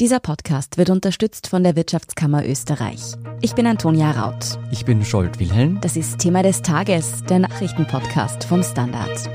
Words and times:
Dieser 0.00 0.18
Podcast 0.18 0.78
wird 0.78 0.88
unterstützt 0.88 1.46
von 1.46 1.62
der 1.62 1.76
Wirtschaftskammer 1.76 2.46
Österreich. 2.46 3.16
Ich 3.42 3.54
bin 3.54 3.66
Antonia 3.66 4.10
Raut. 4.12 4.58
Ich 4.72 4.86
bin 4.86 5.04
Scholt 5.04 5.38
Wilhelm. 5.38 5.78
Das 5.82 5.94
ist 5.94 6.16
Thema 6.20 6.42
des 6.42 6.62
Tages, 6.62 7.22
der 7.28 7.40
Nachrichtenpodcast 7.40 8.44
vom 8.44 8.62
Standard. 8.62 9.28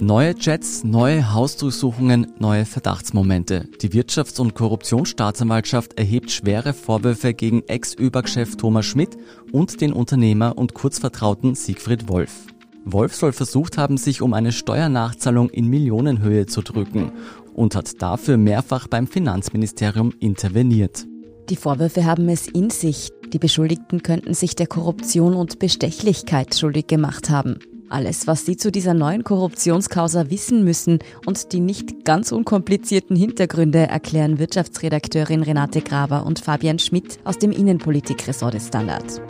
Neue 0.00 0.36
Chats, 0.36 0.84
neue 0.84 1.34
Hausdurchsuchungen, 1.34 2.32
neue 2.38 2.64
Verdachtsmomente. 2.64 3.68
Die 3.82 3.88
Wirtschafts- 3.88 4.40
und 4.40 4.54
Korruptionsstaatsanwaltschaft 4.54 5.98
erhebt 5.98 6.30
schwere 6.30 6.72
Vorwürfe 6.72 7.34
gegen 7.34 7.64
Ex-ÖBAG-Chef 7.66 8.56
Thomas 8.56 8.86
Schmidt 8.86 9.16
und 9.50 9.80
den 9.80 9.92
Unternehmer 9.92 10.56
und 10.56 10.72
Kurzvertrauten 10.72 11.56
Siegfried 11.56 12.08
Wolf. 12.08 12.46
Wolf 12.84 13.16
soll 13.16 13.32
versucht 13.32 13.76
haben, 13.76 13.96
sich 13.96 14.22
um 14.22 14.34
eine 14.34 14.52
Steuernachzahlung 14.52 15.50
in 15.50 15.66
Millionenhöhe 15.66 16.46
zu 16.46 16.62
drücken 16.62 17.10
und 17.54 17.74
hat 17.74 18.00
dafür 18.00 18.36
mehrfach 18.36 18.86
beim 18.86 19.08
Finanzministerium 19.08 20.14
interveniert. 20.20 21.06
Die 21.50 21.56
Vorwürfe 21.56 22.04
haben 22.04 22.28
es 22.28 22.46
in 22.46 22.70
sich. 22.70 23.10
Die 23.32 23.40
Beschuldigten 23.40 24.04
könnten 24.04 24.34
sich 24.34 24.54
der 24.54 24.68
Korruption 24.68 25.34
und 25.34 25.58
Bestechlichkeit 25.58 26.54
schuldig 26.54 26.86
gemacht 26.86 27.30
haben. 27.30 27.58
Alles, 27.90 28.26
was 28.26 28.44
Sie 28.44 28.56
zu 28.56 28.70
dieser 28.70 28.92
neuen 28.92 29.24
Korruptionskausa 29.24 30.30
wissen 30.30 30.62
müssen 30.62 30.98
und 31.24 31.52
die 31.52 31.60
nicht 31.60 32.04
ganz 32.04 32.32
unkomplizierten 32.32 33.16
Hintergründe 33.16 33.78
erklären 33.78 34.38
Wirtschaftsredakteurin 34.38 35.42
Renate 35.42 35.80
Graber 35.80 36.26
und 36.26 36.38
Fabian 36.38 36.78
Schmidt 36.78 37.18
aus 37.24 37.38
dem 37.38 37.50
Innenpolitikressort 37.50 38.54
des 38.54 38.68
Standards. 38.68 39.22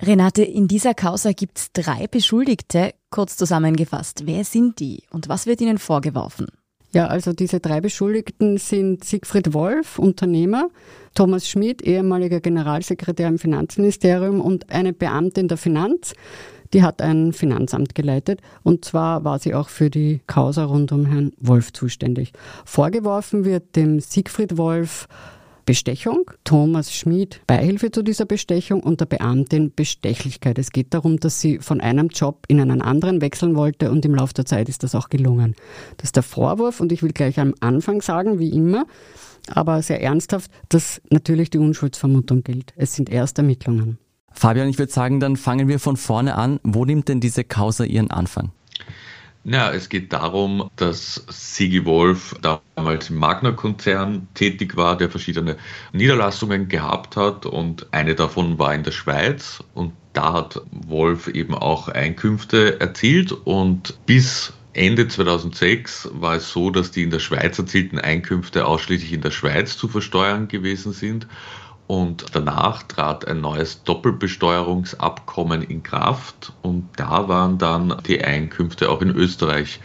Renate, 0.00 0.42
in 0.42 0.68
dieser 0.68 0.94
Causa 0.94 1.32
gibt 1.32 1.58
es 1.58 1.72
drei 1.72 2.06
Beschuldigte. 2.06 2.94
Kurz 3.10 3.36
zusammengefasst, 3.36 4.22
wer 4.26 4.44
sind 4.44 4.80
die 4.80 5.02
und 5.10 5.28
was 5.28 5.46
wird 5.46 5.60
ihnen 5.60 5.78
vorgeworfen? 5.78 6.46
Ja, 6.94 7.06
also 7.06 7.32
diese 7.32 7.58
drei 7.58 7.80
Beschuldigten 7.80 8.58
sind 8.58 9.02
Siegfried 9.02 9.54
Wolf, 9.54 9.98
Unternehmer, 9.98 10.68
Thomas 11.14 11.48
Schmidt, 11.48 11.80
ehemaliger 11.80 12.40
Generalsekretär 12.40 13.28
im 13.28 13.38
Finanzministerium 13.38 14.42
und 14.42 14.70
eine 14.70 14.92
Beamtin 14.92 15.48
der 15.48 15.56
Finanz, 15.56 16.12
die 16.74 16.82
hat 16.82 17.00
ein 17.00 17.32
Finanzamt 17.32 17.94
geleitet 17.94 18.40
und 18.62 18.84
zwar 18.84 19.24
war 19.24 19.38
sie 19.38 19.54
auch 19.54 19.70
für 19.70 19.88
die 19.88 20.20
Causa 20.26 20.64
rund 20.64 20.92
um 20.92 21.06
Herrn 21.06 21.32
Wolf 21.38 21.72
zuständig. 21.72 22.32
Vorgeworfen 22.66 23.46
wird 23.46 23.74
dem 23.74 24.00
Siegfried 24.00 24.58
Wolf 24.58 25.08
Bestechung, 25.64 26.30
Thomas 26.44 26.92
Schmid 26.92 27.40
Beihilfe 27.46 27.90
zu 27.90 28.02
dieser 28.02 28.24
Bestechung 28.24 28.82
und 28.82 29.00
der 29.00 29.06
Beamtin 29.06 29.72
Bestechlichkeit. 29.74 30.58
Es 30.58 30.70
geht 30.70 30.94
darum, 30.94 31.18
dass 31.18 31.40
sie 31.40 31.58
von 31.58 31.80
einem 31.80 32.08
Job 32.08 32.44
in 32.48 32.60
einen 32.60 32.82
anderen 32.82 33.20
wechseln 33.20 33.56
wollte 33.56 33.90
und 33.90 34.04
im 34.04 34.14
Laufe 34.14 34.34
der 34.34 34.44
Zeit 34.44 34.68
ist 34.68 34.82
das 34.82 34.94
auch 34.94 35.08
gelungen. 35.08 35.54
Das 35.96 36.06
ist 36.08 36.16
der 36.16 36.22
Vorwurf 36.22 36.80
und 36.80 36.92
ich 36.92 37.02
will 37.02 37.12
gleich 37.12 37.38
am 37.38 37.54
Anfang 37.60 38.02
sagen, 38.02 38.38
wie 38.38 38.50
immer, 38.50 38.86
aber 39.48 39.82
sehr 39.82 40.02
ernsthaft, 40.02 40.50
dass 40.68 41.00
natürlich 41.10 41.50
die 41.50 41.58
Unschuldsvermutung 41.58 42.42
gilt. 42.42 42.72
Es 42.76 42.94
sind 42.94 43.10
Erstermittlungen. 43.10 43.98
Fabian, 44.32 44.68
ich 44.68 44.78
würde 44.78 44.92
sagen, 44.92 45.20
dann 45.20 45.36
fangen 45.36 45.68
wir 45.68 45.78
von 45.78 45.96
vorne 45.96 46.36
an. 46.36 46.58
Wo 46.62 46.84
nimmt 46.84 47.08
denn 47.08 47.20
diese 47.20 47.44
Causa 47.44 47.84
ihren 47.84 48.10
Anfang? 48.10 48.52
Ja, 49.44 49.72
es 49.72 49.88
geht 49.88 50.12
darum, 50.12 50.70
dass 50.76 51.24
Sigi 51.28 51.84
Wolf 51.84 52.36
damals 52.42 53.10
im 53.10 53.16
Magna-Konzern 53.16 54.28
tätig 54.34 54.76
war, 54.76 54.96
der 54.96 55.10
verschiedene 55.10 55.56
Niederlassungen 55.92 56.68
gehabt 56.68 57.16
hat 57.16 57.44
und 57.44 57.92
eine 57.92 58.14
davon 58.14 58.60
war 58.60 58.72
in 58.72 58.84
der 58.84 58.92
Schweiz. 58.92 59.64
Und 59.74 59.94
da 60.12 60.32
hat 60.32 60.62
Wolf 60.70 61.26
eben 61.26 61.54
auch 61.54 61.88
Einkünfte 61.88 62.78
erzielt. 62.80 63.32
Und 63.32 63.98
bis 64.06 64.52
Ende 64.74 65.08
2006 65.08 66.10
war 66.12 66.36
es 66.36 66.50
so, 66.52 66.70
dass 66.70 66.92
die 66.92 67.02
in 67.02 67.10
der 67.10 67.18
Schweiz 67.18 67.58
erzielten 67.58 67.98
Einkünfte 67.98 68.64
ausschließlich 68.64 69.12
in 69.12 69.22
der 69.22 69.32
Schweiz 69.32 69.76
zu 69.76 69.88
versteuern 69.88 70.46
gewesen 70.46 70.92
sind 70.92 71.26
und 71.92 72.24
danach 72.32 72.84
trat 72.84 73.28
ein 73.28 73.42
neues 73.42 73.82
Doppelbesteuerungsabkommen 73.82 75.60
in 75.60 75.82
Kraft 75.82 76.54
und 76.62 76.88
da 76.96 77.28
waren 77.28 77.58
dann 77.58 78.00
die 78.06 78.24
Einkünfte 78.24 78.88
auch 78.88 79.02
in 79.02 79.10
Österreich 79.10 79.78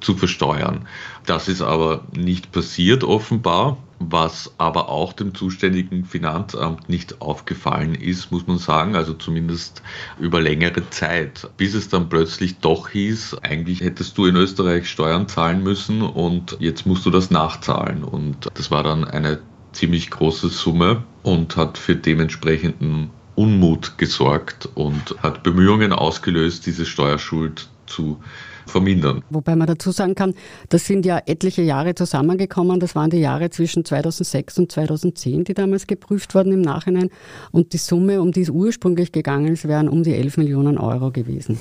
zu 0.00 0.16
versteuern. 0.16 0.88
Das 1.26 1.48
ist 1.48 1.60
aber 1.60 2.04
nicht 2.16 2.50
passiert 2.50 3.04
offenbar. 3.04 3.76
Was 3.98 4.54
aber 4.56 4.88
auch 4.88 5.12
dem 5.12 5.34
zuständigen 5.34 6.06
Finanzamt 6.06 6.88
nicht 6.88 7.20
aufgefallen 7.20 7.94
ist, 7.94 8.32
muss 8.32 8.46
man 8.46 8.56
sagen, 8.56 8.96
also 8.96 9.12
zumindest 9.12 9.82
über 10.18 10.40
längere 10.40 10.88
Zeit, 10.88 11.50
bis 11.58 11.74
es 11.74 11.90
dann 11.90 12.08
plötzlich 12.08 12.60
doch 12.60 12.88
hieß, 12.88 13.36
eigentlich 13.42 13.82
hättest 13.82 14.16
du 14.16 14.24
in 14.24 14.36
Österreich 14.36 14.88
Steuern 14.88 15.28
zahlen 15.28 15.62
müssen 15.62 16.00
und 16.00 16.56
jetzt 16.58 16.86
musst 16.86 17.04
du 17.04 17.10
das 17.10 17.30
nachzahlen. 17.30 18.02
Und 18.02 18.48
das 18.54 18.70
war 18.70 18.82
dann 18.82 19.04
eine 19.04 19.40
ziemlich 19.72 20.10
große 20.10 20.48
Summe 20.48 21.04
und 21.22 21.56
hat 21.56 21.78
für 21.78 21.96
dementsprechenden 21.96 23.10
Unmut 23.34 23.96
gesorgt 23.98 24.68
und 24.74 25.16
hat 25.22 25.42
Bemühungen 25.42 25.92
ausgelöst, 25.92 26.66
diese 26.66 26.84
Steuerschuld 26.84 27.68
zu 27.86 28.18
vermindern. 28.66 29.22
Wobei 29.30 29.56
man 29.56 29.66
dazu 29.66 29.90
sagen 29.90 30.14
kann, 30.14 30.34
das 30.68 30.86
sind 30.86 31.04
ja 31.04 31.20
etliche 31.26 31.62
Jahre 31.62 31.94
zusammengekommen. 31.94 32.80
Das 32.80 32.94
waren 32.94 33.10
die 33.10 33.18
Jahre 33.18 33.50
zwischen 33.50 33.84
2006 33.84 34.58
und 34.58 34.72
2010, 34.72 35.44
die 35.44 35.54
damals 35.54 35.86
geprüft 35.86 36.34
wurden 36.34 36.52
im 36.52 36.60
Nachhinein. 36.60 37.10
Und 37.50 37.72
die 37.72 37.78
Summe, 37.78 38.20
um 38.20 38.32
die 38.32 38.42
es 38.42 38.50
ursprünglich 38.50 39.12
gegangen 39.12 39.52
ist, 39.52 39.66
wären 39.66 39.88
um 39.88 40.02
die 40.02 40.14
11 40.14 40.36
Millionen 40.36 40.78
Euro 40.78 41.10
gewesen. 41.10 41.58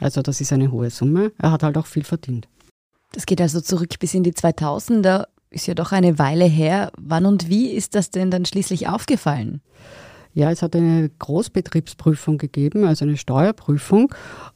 Also 0.00 0.22
das 0.22 0.40
ist 0.40 0.52
eine 0.52 0.70
hohe 0.70 0.90
Summe. 0.90 1.32
Er 1.38 1.52
hat 1.52 1.62
halt 1.62 1.76
auch 1.76 1.86
viel 1.86 2.04
verdient. 2.04 2.48
Das 3.12 3.26
geht 3.26 3.40
also 3.40 3.60
zurück 3.60 3.98
bis 3.98 4.14
in 4.14 4.22
die 4.22 4.32
2000er 4.32 5.26
ist 5.52 5.66
ja 5.66 5.74
doch 5.74 5.92
eine 5.92 6.18
Weile 6.18 6.44
her. 6.44 6.90
Wann 6.98 7.26
und 7.26 7.48
wie 7.48 7.70
ist 7.70 7.94
das 7.94 8.10
denn 8.10 8.30
dann 8.30 8.44
schließlich 8.44 8.88
aufgefallen? 8.88 9.60
Ja, 10.34 10.50
es 10.50 10.62
hat 10.62 10.74
eine 10.74 11.10
Großbetriebsprüfung 11.18 12.38
gegeben, 12.38 12.84
also 12.84 13.04
eine 13.04 13.16
Steuerprüfung. 13.16 14.12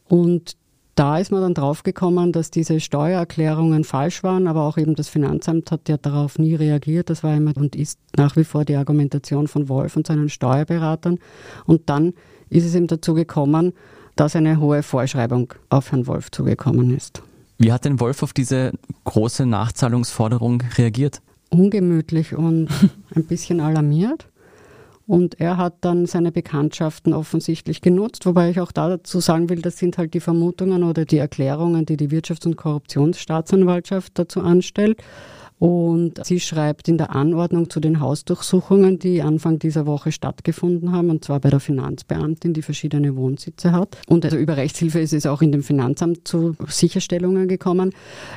Und 0.09 0.57
da 0.95 1.19
ist 1.19 1.31
man 1.31 1.43
dann 1.43 1.53
draufgekommen, 1.53 2.33
dass 2.33 2.51
diese 2.51 2.81
Steuererklärungen 2.81 3.85
falsch 3.85 4.23
waren, 4.23 4.47
aber 4.49 4.63
auch 4.63 4.79
eben 4.79 4.95
das 4.95 5.09
Finanzamt 5.09 5.71
hat 5.71 5.91
ja 5.91 5.99
darauf 5.99 6.39
nie 6.39 6.55
reagiert. 6.55 7.11
Das 7.11 7.23
war 7.23 7.37
immer 7.37 7.55
und 7.57 7.77
ist 7.77 7.99
nach 8.17 8.35
wie 8.37 8.45
vor 8.45 8.65
die 8.65 8.77
Argumentation 8.77 9.47
von 9.47 9.69
Wolf 9.69 9.97
und 9.97 10.07
seinen 10.07 10.31
Steuerberatern. 10.31 11.19
Und 11.67 11.91
dann 11.91 12.15
ist 12.49 12.65
es 12.65 12.75
eben 12.75 12.87
dazu 12.87 13.13
gekommen, 13.13 13.75
dass 14.17 14.35
eine 14.35 14.59
hohe 14.59 14.83
Vorschreibung 14.83 15.53
auf 15.69 15.93
Herrn 15.93 16.07
Wolf 16.07 16.31
zugekommen 16.31 16.97
ist. 16.97 17.23
Wie 17.59 17.73
hat 17.73 17.85
denn 17.85 18.01
Wolf 18.01 18.23
auf 18.23 18.33
diese 18.33 18.73
große 19.05 19.47
Nachzahlungsforderung 19.47 20.63
reagiert? 20.77 21.23
Ungemütlich 21.51 22.35
und 22.35 22.69
ein 23.15 23.25
bisschen 23.25 23.61
alarmiert. 23.61 24.29
Und 25.07 25.41
er 25.41 25.57
hat 25.57 25.77
dann 25.83 26.07
seine 26.07 26.33
Bekanntschaften 26.33 27.13
offensichtlich 27.13 27.81
genutzt, 27.81 28.27
wobei 28.27 28.51
ich 28.51 28.61
auch 28.61 28.73
dazu 28.73 29.21
sagen 29.21 29.49
will, 29.49 29.63
das 29.63 29.79
sind 29.79 29.99
halt 29.99 30.15
die 30.15 30.21
Vermutungen 30.21 30.83
oder 30.83 31.05
die 31.05 31.19
Erklärungen, 31.19 31.87
die 31.87 31.97
die 31.97 32.09
Wirtschafts- 32.09 32.47
und 32.47 32.57
Korruptionsstaatsanwaltschaft 32.57 34.19
dazu 34.19 34.41
anstellt. 34.41 35.01
Und 35.59 36.25
sie 36.25 36.39
schreibt 36.41 36.87
in 36.89 36.99
der 36.99 37.15
Anordnung 37.15 37.71
zu 37.71 37.81
den 37.81 38.01
Hausdurchsuchungen, 38.01 38.99
die 38.99 39.23
Anfang 39.23 39.59
dieser 39.59 39.87
Woche 39.87 40.13
stattgefunden 40.13 40.93
haben, 40.93 41.09
und 41.09 41.25
zwar 41.25 41.41
bei 41.41 41.49
der 41.49 41.61
Finanzbeamtin, 41.61 42.53
die 42.53 42.63
verschiedene 42.63 43.17
Wohnsitze 43.17 43.73
hat. 43.73 43.97
Und 44.07 44.25
also 44.25 44.37
über 44.37 44.59
Rechtshilfe 44.59 45.01
ist 45.01 45.15
es 45.15 45.25
auch 45.25 45.41
in 45.41 45.53
dem 45.53 45.63
Finanzamt 45.63 46.29
zu 46.29 46.55
Sicherstellungen 46.69 47.49
gekommen. 47.49 47.93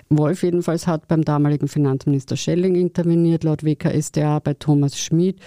Wolf 0.10 0.44
jedenfalls 0.44 0.88
hat 0.88 1.10
beim 1.10 1.26
damaligen 1.26 1.68
Finanzminister 1.68 2.38
Schelling 2.38 2.76
interveniert, 2.76 3.44
laut 3.44 3.66
WKSDA 3.66 4.40
bei 4.40 4.54
Thomas 4.54 4.98
Schmid 4.98 5.40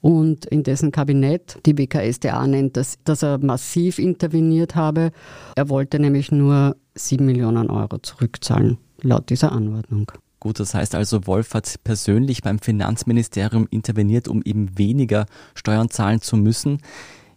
und 0.00 0.46
in 0.46 0.64
dessen 0.64 0.90
Kabinett. 0.90 1.58
Die 1.66 1.78
WKSDA 1.78 2.46
nennt 2.48 2.76
das, 2.76 2.98
dass 3.04 3.22
er 3.22 3.38
massiv 3.38 4.00
interveniert 4.00 4.74
habe. 4.74 5.12
Er 5.54 5.68
wollte 5.68 6.00
nämlich 6.00 6.32
nur 6.32 6.76
sieben 6.96 7.26
Millionen 7.26 7.70
Euro 7.70 7.98
zurückzahlen, 7.98 8.78
laut 9.02 9.30
dieser 9.30 9.52
Anordnung. 9.52 10.10
Gut, 10.42 10.58
das 10.58 10.74
heißt 10.74 10.96
also, 10.96 11.28
Wolf 11.28 11.54
hat 11.54 11.76
persönlich 11.84 12.42
beim 12.42 12.58
Finanzministerium 12.58 13.68
interveniert, 13.70 14.26
um 14.26 14.42
eben 14.42 14.76
weniger 14.76 15.26
Steuern 15.54 15.88
zahlen 15.88 16.20
zu 16.20 16.36
müssen. 16.36 16.82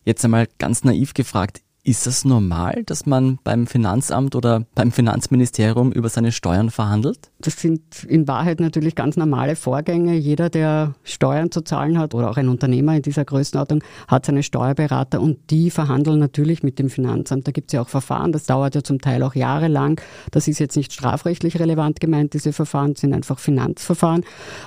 Jetzt 0.05 0.25
einmal 0.25 0.47
ganz 0.57 0.83
naiv 0.83 1.13
gefragt, 1.13 1.61
Ist 1.87 2.07
es 2.07 2.25
normal, 2.25 2.81
dass 2.87 3.05
man 3.05 3.37
beim 3.43 3.67
Finanzamt 3.67 4.33
oder 4.33 4.65
beim 4.73 4.91
Finanzministerium 4.91 5.91
über 5.91 6.09
seine 6.09 6.31
Steuern 6.31 6.71
verhandelt? 6.71 7.29
Das 7.37 7.61
sind 7.61 8.03
in 8.05 8.27
Wahrheit 8.27 8.59
natürlich 8.59 8.95
ganz 8.95 9.17
normale 9.17 9.55
Vorgänge. 9.55 10.15
Jeder, 10.15 10.49
der 10.49 10.95
Steuern 11.03 11.51
zu 11.51 11.61
zahlen 11.61 11.99
hat 11.99 12.15
oder 12.15 12.31
auch 12.31 12.37
ein 12.37 12.49
Unternehmer 12.49 12.95
in 12.95 13.03
dieser 13.03 13.23
Größenordnung, 13.23 13.83
hat 14.07 14.25
seine 14.25 14.41
Steuerberater 14.41 15.21
und 15.21 15.51
die 15.51 15.69
verhandeln 15.69 16.17
natürlich 16.17 16.63
mit 16.63 16.79
dem 16.79 16.89
Finanzamt. 16.89 17.47
Da 17.47 17.51
gibt 17.51 17.69
es 17.69 17.73
ja 17.73 17.83
auch 17.83 17.89
Verfahren, 17.89 18.31
das 18.31 18.47
dauert 18.47 18.73
ja 18.73 18.81
zum 18.81 18.99
Teil 18.99 19.21
auch 19.21 19.35
jahrelang. 19.35 20.01
Das 20.31 20.47
ist 20.47 20.57
jetzt 20.57 20.75
nicht 20.75 20.91
strafrechtlich 20.91 21.59
relevant 21.59 21.99
gemeint, 21.99 22.33
diese 22.33 22.51
Verfahren 22.51 22.95
sind 22.95 23.13
einfach 23.13 23.37
Finanzverfahren. 23.37 24.23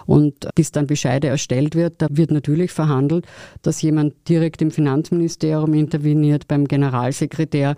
Und 0.07 0.49
bis 0.55 0.71
dann 0.71 0.87
Bescheide 0.87 1.27
erstellt 1.27 1.75
wird, 1.75 2.01
da 2.01 2.07
wird 2.11 2.31
natürlich 2.31 2.71
verhandelt, 2.71 3.27
dass 3.63 3.83
jemand 3.83 4.15
direkt 4.29 4.63
im 4.63 4.71
Finanzministerium 4.71 5.75
interveniert 5.75 6.47
beim 6.47 6.69
General 6.69 7.08
Generalsekretär. 7.09 7.77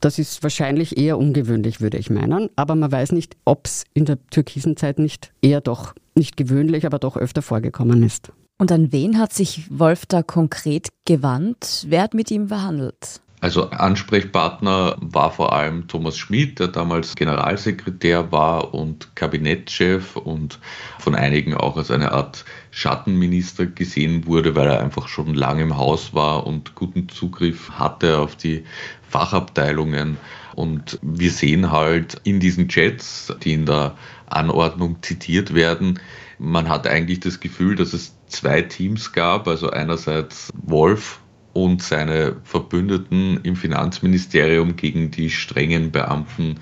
Das 0.00 0.18
ist 0.18 0.42
wahrscheinlich 0.42 0.96
eher 0.96 1.18
ungewöhnlich, 1.18 1.80
würde 1.80 1.98
ich 1.98 2.08
meinen. 2.08 2.48
Aber 2.56 2.74
man 2.74 2.90
weiß 2.90 3.12
nicht, 3.12 3.36
ob 3.44 3.66
es 3.66 3.84
in 3.92 4.06
der 4.06 4.18
türkisen 4.30 4.76
Zeit 4.76 4.98
nicht 4.98 5.32
eher 5.42 5.60
doch 5.60 5.94
nicht 6.14 6.36
gewöhnlich, 6.36 6.86
aber 6.86 6.98
doch 6.98 7.16
öfter 7.16 7.42
vorgekommen 7.42 8.02
ist. 8.02 8.32
Und 8.58 8.72
an 8.72 8.92
wen 8.92 9.18
hat 9.18 9.32
sich 9.32 9.66
Wolf 9.70 10.06
da 10.06 10.22
konkret 10.22 10.88
gewandt? 11.06 11.86
Wer 11.88 12.02
hat 12.02 12.14
mit 12.14 12.30
ihm 12.30 12.48
verhandelt? 12.48 13.20
Also 13.40 13.70
Ansprechpartner 13.70 14.96
war 15.00 15.30
vor 15.30 15.54
allem 15.54 15.88
Thomas 15.88 16.18
Schmidt, 16.18 16.58
der 16.58 16.68
damals 16.68 17.14
Generalsekretär 17.14 18.30
war 18.30 18.74
und 18.74 19.16
Kabinettschef 19.16 20.16
und 20.16 20.58
von 20.98 21.14
einigen 21.14 21.54
auch 21.54 21.78
als 21.78 21.90
eine 21.90 22.12
Art 22.12 22.44
Schattenminister 22.70 23.64
gesehen 23.66 24.26
wurde, 24.26 24.54
weil 24.54 24.68
er 24.68 24.80
einfach 24.80 25.08
schon 25.08 25.34
lange 25.34 25.62
im 25.62 25.78
Haus 25.78 26.12
war 26.12 26.46
und 26.46 26.74
guten 26.74 27.08
Zugriff 27.08 27.70
hatte 27.70 28.18
auf 28.18 28.36
die 28.36 28.64
Fachabteilungen. 29.08 30.18
Und 30.54 30.98
wir 31.00 31.30
sehen 31.30 31.72
halt 31.72 32.20
in 32.24 32.40
diesen 32.40 32.68
Chats, 32.68 33.32
die 33.42 33.54
in 33.54 33.64
der 33.64 33.96
Anordnung 34.26 35.02
zitiert 35.02 35.54
werden, 35.54 35.98
man 36.40 36.70
hat 36.70 36.86
eigentlich 36.86 37.20
das 37.20 37.38
Gefühl, 37.38 37.76
dass 37.76 37.92
es 37.92 38.16
zwei 38.26 38.62
Teams 38.62 39.12
gab, 39.12 39.46
also 39.46 39.68
einerseits 39.70 40.50
Wolf 40.54 41.20
und 41.52 41.82
seine 41.82 42.36
Verbündeten 42.44 43.40
im 43.42 43.56
Finanzministerium 43.56 44.76
gegen 44.76 45.10
die 45.10 45.30
strengen 45.30 45.90
Beamten 45.90 46.60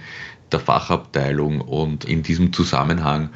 der 0.52 0.60
Fachabteilung. 0.60 1.60
Und 1.60 2.04
in 2.04 2.22
diesem 2.22 2.52
Zusammenhang 2.52 3.30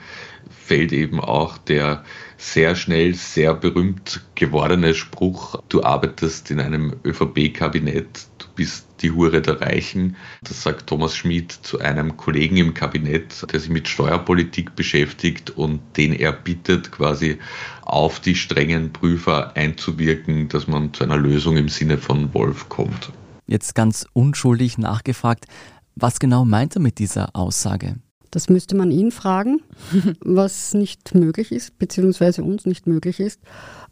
fällt 0.51 0.93
eben 0.93 1.21
auch 1.21 1.59
der 1.59 2.05
sehr 2.37 2.75
schnell 2.75 3.15
sehr 3.15 3.55
berühmt 3.55 4.25
gewordene 4.35 4.95
Spruch, 4.95 5.63
du 5.69 5.83
arbeitest 5.83 6.51
in 6.51 6.61
einem 6.61 6.97
ÖVP-Kabinett, 7.05 8.27
du 8.53 8.57
bist 8.57 8.87
die 9.01 9.11
Hure 9.11 9.41
der 9.41 9.61
Reichen. 9.61 10.17
Das 10.43 10.63
sagt 10.63 10.87
Thomas 10.87 11.17
Schmid 11.17 11.53
zu 11.53 11.81
einem 11.81 12.17
Kollegen 12.17 12.57
im 12.57 12.75
Kabinett, 12.75 13.51
der 13.51 13.61
sich 13.61 13.71
mit 13.71 13.89
Steuerpolitik 13.89 14.77
beschäftigt 14.77 15.51
und 15.51 15.81
den 15.97 16.13
er 16.13 16.33
bittet, 16.33 16.93
quasi 16.93 17.39
auf 17.83 18.21
die 18.21 18.37
strengen 18.37 18.93
Prüfer 18.93 19.57
einzuwirken, 19.57 20.49
dass 20.49 20.67
man 20.67 20.93
zu 20.93 21.05
einer 21.05 21.17
Lösung 21.17 21.57
im 21.57 21.69
Sinne 21.69 21.99
von 21.99 22.33
Wolf 22.35 22.69
kommt. 22.69 23.11
Jetzt 23.47 23.75
ganz 23.75 24.07
unschuldig 24.13 24.79
nachgefragt, 24.79 25.47
was 25.95 26.21
genau 26.21 26.45
meint 26.45 26.77
er 26.77 26.83
mit 26.83 26.99
dieser 26.99 27.35
Aussage? 27.35 27.97
Das 28.33 28.49
müsste 28.49 28.75
man 28.75 28.91
ihn 28.91 29.11
fragen, 29.11 29.61
was 30.21 30.73
nicht 30.73 31.15
möglich 31.15 31.53
ist, 31.53 31.79
beziehungsweise 31.79 32.43
uns 32.43 32.65
nicht 32.65 32.87
möglich 32.87 33.21
ist. 33.21 33.41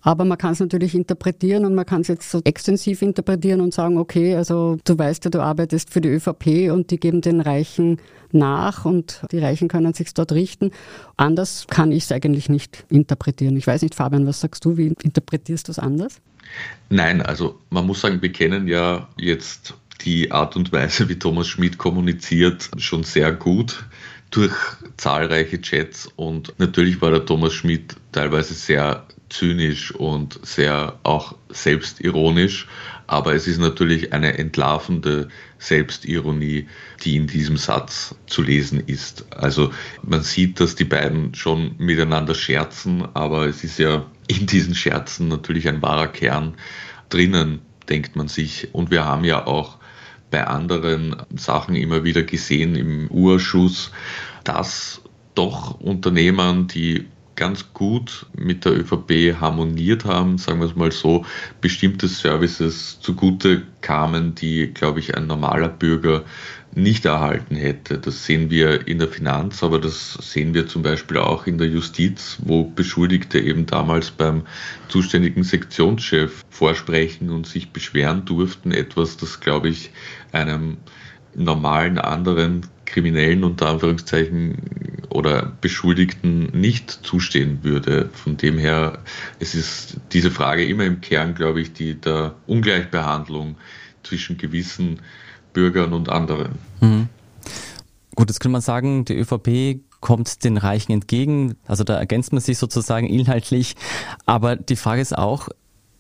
Aber 0.01 0.25
man 0.25 0.39
kann 0.39 0.53
es 0.53 0.61
natürlich 0.61 0.95
interpretieren 0.95 1.67
und 1.67 1.75
man 1.75 1.85
kann 1.85 2.01
es 2.01 2.09
jetzt 2.09 2.31
so 2.31 2.41
extensiv 2.45 3.03
interpretieren 3.03 3.61
und 3.61 3.75
sagen, 3.75 3.99
okay, 3.99 4.35
also 4.35 4.79
du 4.85 4.97
weißt 4.99 5.27
ja, 5.27 5.31
du 5.31 5.41
arbeitest 5.41 5.91
für 5.91 6.01
die 6.01 6.09
ÖVP 6.09 6.73
und 6.73 6.91
die 6.91 6.99
geben 6.99 7.21
den 7.21 7.43
Reichen 7.43 7.99
nach 8.33 8.87
und 8.87 9.21
die 9.31 9.39
Reichen 9.39 9.69
können 9.69 9.93
sich 9.93 10.15
dort 10.15 10.33
richten. 10.33 10.71
Anders 11.19 11.67
kann 11.69 11.93
ich 11.93 12.05
es 12.05 12.13
eigentlich 12.13 12.49
nicht 12.49 12.87
interpretieren. 12.89 13.59
Ich 13.59 13.67
weiß 13.67 13.83
nicht, 13.83 13.95
Fabian, 13.95 14.27
was 14.27 14.41
sagst 14.41 14.65
du? 14.65 14.79
Wie 14.79 14.95
interpretierst 15.03 15.69
du 15.69 15.73
es 15.73 15.79
anders? 15.79 16.17
Nein, 16.89 17.21
also 17.21 17.59
man 17.69 17.87
muss 17.87 18.01
sagen, 18.01 18.23
wir 18.23 18.33
kennen 18.33 18.69
ja 18.69 19.07
jetzt 19.19 19.75
die 20.07 20.33
Art 20.33 20.57
und 20.57 20.73
Weise, 20.73 21.11
wie 21.11 21.19
Thomas 21.19 21.47
Schmidt 21.47 21.77
kommuniziert, 21.77 22.71
schon 22.79 23.03
sehr 23.03 23.33
gut 23.33 23.85
durch 24.31 24.55
zahlreiche 24.97 25.61
Chats 25.61 26.09
und 26.17 26.55
natürlich 26.59 27.03
war 27.03 27.11
der 27.11 27.25
Thomas 27.25 27.53
Schmidt 27.53 27.97
teilweise 28.13 28.55
sehr 28.55 29.07
zynisch 29.29 29.93
und 29.93 30.39
sehr 30.45 30.99
auch 31.03 31.35
selbstironisch, 31.49 32.69
aber 33.07 33.35
es 33.35 33.49
ist 33.49 33.59
natürlich 33.59 34.13
eine 34.13 34.39
entlarvende 34.39 35.29
Selbstironie, 35.59 36.69
die 37.03 37.17
in 37.17 37.27
diesem 37.27 37.57
Satz 37.57 38.15
zu 38.27 38.43
lesen 38.43 38.81
ist. 38.87 39.25
Also 39.35 39.73
man 40.03 40.23
sieht, 40.23 40.61
dass 40.61 40.75
die 40.75 40.85
beiden 40.85 41.35
schon 41.35 41.75
miteinander 41.79 42.35
scherzen, 42.35 43.09
aber 43.15 43.47
es 43.47 43.65
ist 43.65 43.79
ja 43.79 44.07
in 44.29 44.47
diesen 44.47 44.75
Scherzen 44.75 45.29
natürlich 45.29 45.69
ein 45.69 45.83
wahrer 45.83 46.09
Kern 46.09 46.55
drinnen, 47.09 47.61
denkt 47.89 48.15
man 48.15 48.29
sich. 48.29 48.69
Und 48.73 48.91
wir 48.93 49.05
haben 49.05 49.25
ja 49.25 49.47
auch 49.47 49.80
bei 50.31 50.47
anderen 50.47 51.17
Sachen 51.37 51.75
immer 51.75 52.05
wieder 52.05 52.23
gesehen 52.23 52.75
im 52.75 53.09
Urschuss, 53.11 53.91
dass 54.45 55.03
doch 55.35 55.81
Unternehmen, 55.81 56.67
die 56.69 57.07
ganz 57.41 57.73
gut 57.73 58.27
mit 58.37 58.67
der 58.67 58.79
ÖVP 58.79 59.41
harmoniert 59.41 60.05
haben, 60.05 60.37
sagen 60.37 60.61
wir 60.61 60.67
es 60.67 60.77
mal 60.77 60.93
so, 60.93 61.25
bestimmte 61.63 62.07
Services 62.07 63.01
zugute 63.01 63.63
kamen, 63.81 64.35
die, 64.35 64.67
glaube 64.75 65.01
ich, 65.01 65.17
ein 65.17 65.27
normaler 65.27 65.71
Bürger 65.71 66.25
nicht 66.75 67.07
erhalten 67.07 67.57
hätte. 67.57 67.97
Das 67.97 68.27
sehen 68.27 68.51
wir 68.51 68.87
in 68.87 68.99
der 68.99 69.09
Finanz, 69.09 69.63
aber 69.63 69.79
das 69.81 70.19
sehen 70.21 70.53
wir 70.53 70.69
zum 70.69 70.83
Beispiel 70.83 71.17
auch 71.17 71.47
in 71.47 71.57
der 71.57 71.69
Justiz, 71.69 72.37
wo 72.45 72.65
Beschuldigte 72.65 73.41
eben 73.41 73.65
damals 73.65 74.11
beim 74.11 74.43
zuständigen 74.89 75.43
Sektionschef 75.43 76.45
vorsprechen 76.51 77.31
und 77.31 77.47
sich 77.47 77.71
beschweren 77.71 78.27
durften. 78.27 78.71
Etwas, 78.71 79.17
das, 79.17 79.41
glaube 79.41 79.71
ich, 79.71 79.93
einem 80.33 80.77
normalen 81.35 81.97
anderen 81.97 82.67
Kriminellen 82.91 83.45
unter 83.45 83.69
Anführungszeichen 83.69 84.57
oder 85.11 85.53
Beschuldigten 85.61 86.51
nicht 86.53 86.91
zustehen 86.91 87.63
würde. 87.63 88.11
Von 88.13 88.37
dem 88.37 88.59
her, 88.59 88.99
es 89.39 89.55
ist 89.55 89.97
diese 90.13 90.31
Frage 90.31 90.65
immer 90.65 90.85
im 90.85 91.01
Kern, 91.01 91.35
glaube 91.35 91.61
ich, 91.61 91.73
die 91.73 91.95
der 91.95 92.35
Ungleichbehandlung 92.47 93.57
zwischen 94.03 94.39
gewissen 94.39 95.01
Bürgern 95.53 95.93
und 95.93 96.09
anderen. 96.09 96.53
Mhm. 96.81 97.09
Gut, 98.15 98.29
jetzt 98.29 98.41
könnte 98.41 98.53
man 98.53 98.61
sagen, 98.61 99.05
die 99.05 99.17
ÖVP 99.17 99.81
kommt 100.01 100.45
den 100.45 100.57
Reichen 100.57 100.93
entgegen. 100.93 101.57
Also 101.67 101.85
da 101.85 101.97
ergänzt 101.97 102.33
man 102.33 102.41
sich 102.41 102.59
sozusagen 102.59 103.07
inhaltlich. 103.07 103.77
Aber 104.27 104.57
die 104.57 104.77
Frage 104.77 105.03
ist 105.03 105.17
auch, 105.17 105.49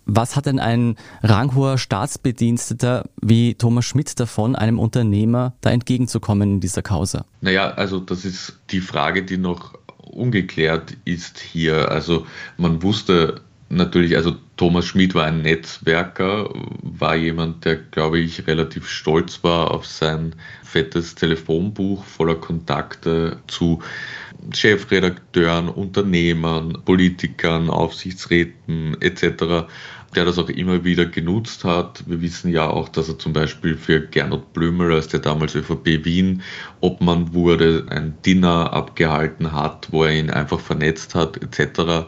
was 0.07 0.37
hat 0.37 0.47
denn 0.47 0.59
ein 0.59 0.97
ranghoher 1.23 1.79
Staatsbediensteter 1.79 3.05
wie 3.21 3.55
Thomas 3.55 3.85
Schmidt 3.85 4.19
davon, 4.19 4.57
einem 4.57 4.79
Unternehmer 4.79 5.55
da 5.61 5.71
entgegenzukommen 5.71 6.55
in 6.55 6.61
dieser 6.61 6.83
Causa? 6.83 7.25
Naja, 7.41 7.71
also 7.71 8.01
das 8.01 8.25
ist 8.25 8.59
die 8.71 8.81
Frage, 8.81 9.23
die 9.23 9.39
noch 9.39 9.75
ungeklärt 10.11 10.97
ist 11.05 11.39
hier. 11.39 11.91
Also 11.91 12.27
man 12.57 12.83
wusste 12.83 13.43
natürlich, 13.69 14.17
also 14.17 14.35
Thomas 14.57 14.87
Schmid 14.87 15.15
war 15.15 15.27
ein 15.27 15.43
Netzwerker, 15.43 16.51
war 16.83 17.15
jemand, 17.15 17.65
der, 17.65 17.77
glaube 17.77 18.19
ich, 18.19 18.47
relativ 18.47 18.89
stolz 18.89 19.43
war 19.43 19.71
auf 19.71 19.87
sein 19.87 20.35
fettes 20.63 21.15
Telefonbuch 21.15 22.05
voller 22.05 22.35
Kontakte 22.35 23.39
zu 23.47 23.81
Chefredakteuren, 24.53 25.69
Unternehmern, 25.69 26.79
Politikern, 26.85 27.71
Aufsichtsräten 27.71 29.01
etc 29.01 29.67
der 30.15 30.25
das 30.25 30.39
auch 30.39 30.49
immer 30.49 30.85
wieder 30.85 31.07
genutzt 31.07 31.65
hat. 31.65 32.03
Wir 32.07 32.21
wissen 32.21 32.51
ja 32.51 32.69
auch, 32.69 32.89
dass 32.89 33.09
er 33.09 33.19
zum 33.19 33.33
Beispiel 33.33 33.77
für 33.77 34.01
Gernot 34.01 34.53
Blümel, 34.53 34.93
als 34.93 35.09
der 35.09 35.21
damals 35.21 35.55
ÖVP 35.55 36.05
Wien 36.05 36.43
Obmann 36.81 37.33
wurde, 37.33 37.87
ein 37.91 38.15
Dinner 38.27 38.73
abgehalten 38.73 39.53
hat, 39.53 39.89
wo 39.93 40.05
er 40.05 40.13
ihn 40.13 40.31
einfach 40.31 40.61
vernetzt 40.61 41.15
hat 41.15 41.37
etc. 41.43 42.07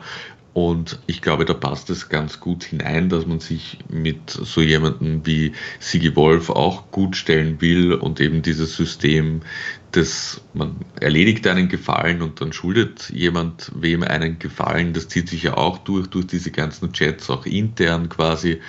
Und 0.55 0.99
ich 1.07 1.23
glaube, 1.23 1.47
da 1.47 1.55
passt 1.55 1.89
es 1.89 2.11
ganz 2.11 2.39
gut 2.39 2.65
hinein, 2.65 3.09
dass 3.09 3.27
man 3.27 3.41
sich 3.41 3.79
mit 3.89 4.31
so 4.31 4.61
jemandem 4.61 5.25
wie 5.25 5.53
Sigi 5.81 6.15
Wolf 6.15 6.51
auch 6.51 6.91
gut 6.91 7.17
stellen 7.17 7.61
will 7.63 7.95
und 7.95 8.21
eben 8.21 8.43
dieses 8.43 8.77
System, 8.77 9.41
dass 9.93 10.43
man 10.53 10.77
erledigt 11.01 11.47
einen 11.47 11.69
Gefallen 11.69 12.21
und 12.21 12.41
dann 12.41 12.53
schuldet 12.53 13.09
jemand 13.11 13.73
wem 13.75 14.03
einen 14.03 14.39
Gefallen, 14.39 14.93
das 14.93 15.09
zieht 15.09 15.31
sich 15.31 15.45
ja 15.45 15.57
auch 15.57 15.79
durch, 15.79 16.09
durch 16.09 16.27
diese 16.27 16.51
ganzen 16.51 16.93
Chats, 16.93 17.31
auch 17.31 17.47
intern 17.47 18.11
quasi. 18.11 18.61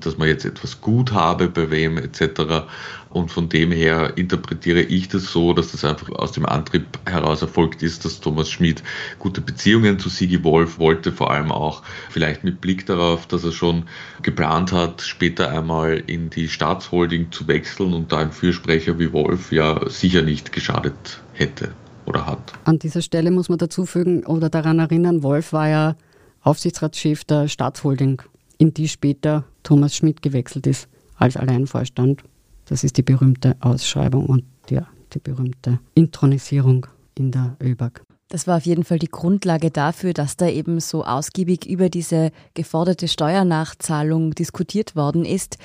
dass 0.00 0.18
man 0.18 0.28
jetzt 0.28 0.44
etwas 0.44 0.80
gut 0.80 1.12
habe 1.12 1.48
bei 1.48 1.70
wem 1.70 1.98
etc. 1.98 2.66
Und 3.10 3.32
von 3.32 3.48
dem 3.48 3.72
her 3.72 4.16
interpretiere 4.16 4.82
ich 4.82 5.08
das 5.08 5.32
so, 5.32 5.52
dass 5.52 5.72
das 5.72 5.84
einfach 5.84 6.10
aus 6.10 6.30
dem 6.30 6.46
Antrieb 6.46 6.86
heraus 7.06 7.42
erfolgt 7.42 7.82
ist, 7.82 8.04
dass 8.04 8.20
Thomas 8.20 8.48
Schmid 8.48 8.84
gute 9.18 9.40
Beziehungen 9.40 9.98
zu 9.98 10.08
Sigi 10.08 10.44
Wolf 10.44 10.78
wollte, 10.78 11.10
vor 11.10 11.32
allem 11.32 11.50
auch 11.50 11.82
vielleicht 12.08 12.44
mit 12.44 12.60
Blick 12.60 12.86
darauf, 12.86 13.26
dass 13.26 13.42
er 13.42 13.50
schon 13.50 13.84
geplant 14.22 14.70
hat, 14.70 15.02
später 15.02 15.50
einmal 15.50 16.02
in 16.06 16.30
die 16.30 16.48
Staatsholding 16.48 17.32
zu 17.32 17.48
wechseln 17.48 17.94
und 17.94 18.12
da 18.12 18.18
ein 18.18 18.30
Fürsprecher 18.30 18.98
wie 19.00 19.12
Wolf 19.12 19.50
ja 19.50 19.88
sicher 19.88 20.22
nicht 20.22 20.52
geschadet 20.52 21.20
hätte 21.32 21.72
oder 22.06 22.26
hat. 22.26 22.52
An 22.64 22.78
dieser 22.78 23.02
Stelle 23.02 23.32
muss 23.32 23.48
man 23.48 23.58
dazu 23.58 23.86
fügen 23.86 24.24
oder 24.24 24.48
daran 24.50 24.78
erinnern, 24.78 25.24
Wolf 25.24 25.52
war 25.52 25.68
ja 25.68 25.96
Aufsichtsratschef 26.42 27.24
der 27.24 27.48
Staatsholding, 27.48 28.22
in 28.58 28.72
die 28.72 28.88
später 28.88 29.44
Thomas 29.64 29.96
Schmidt 29.96 30.22
gewechselt 30.22 30.68
ist 30.68 30.88
als 31.16 31.36
Alleinvorstand. 31.36 32.22
Das 32.70 32.84
ist 32.84 32.96
die 32.96 33.02
berühmte 33.02 33.56
Ausschreibung 33.58 34.26
und 34.26 34.44
ja, 34.70 34.86
die 35.12 35.18
berühmte 35.18 35.80
Intronisierung 35.94 36.86
in 37.18 37.32
der 37.32 37.56
ÖBAG. 37.60 38.00
Das 38.28 38.46
war 38.46 38.58
auf 38.58 38.64
jeden 38.64 38.84
Fall 38.84 39.00
die 39.00 39.10
Grundlage 39.10 39.72
dafür, 39.72 40.12
dass 40.12 40.36
da 40.36 40.48
eben 40.48 40.78
so 40.78 41.04
ausgiebig 41.04 41.68
über 41.68 41.88
diese 41.88 42.30
geforderte 42.54 43.08
Steuernachzahlung 43.08 44.36
diskutiert 44.36 44.94
worden 44.94 45.24
ist. 45.24 45.58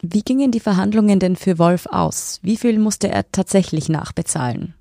Wie 0.00 0.22
gingen 0.22 0.52
die 0.52 0.60
Verhandlungen 0.60 1.18
denn 1.18 1.34
für 1.34 1.58
Wolf 1.58 1.86
aus? 1.86 2.38
Wie 2.42 2.56
viel 2.56 2.78
musste 2.78 3.08
er 3.08 3.32
tatsächlich 3.32 3.88
nachbezahlen? 3.88 4.74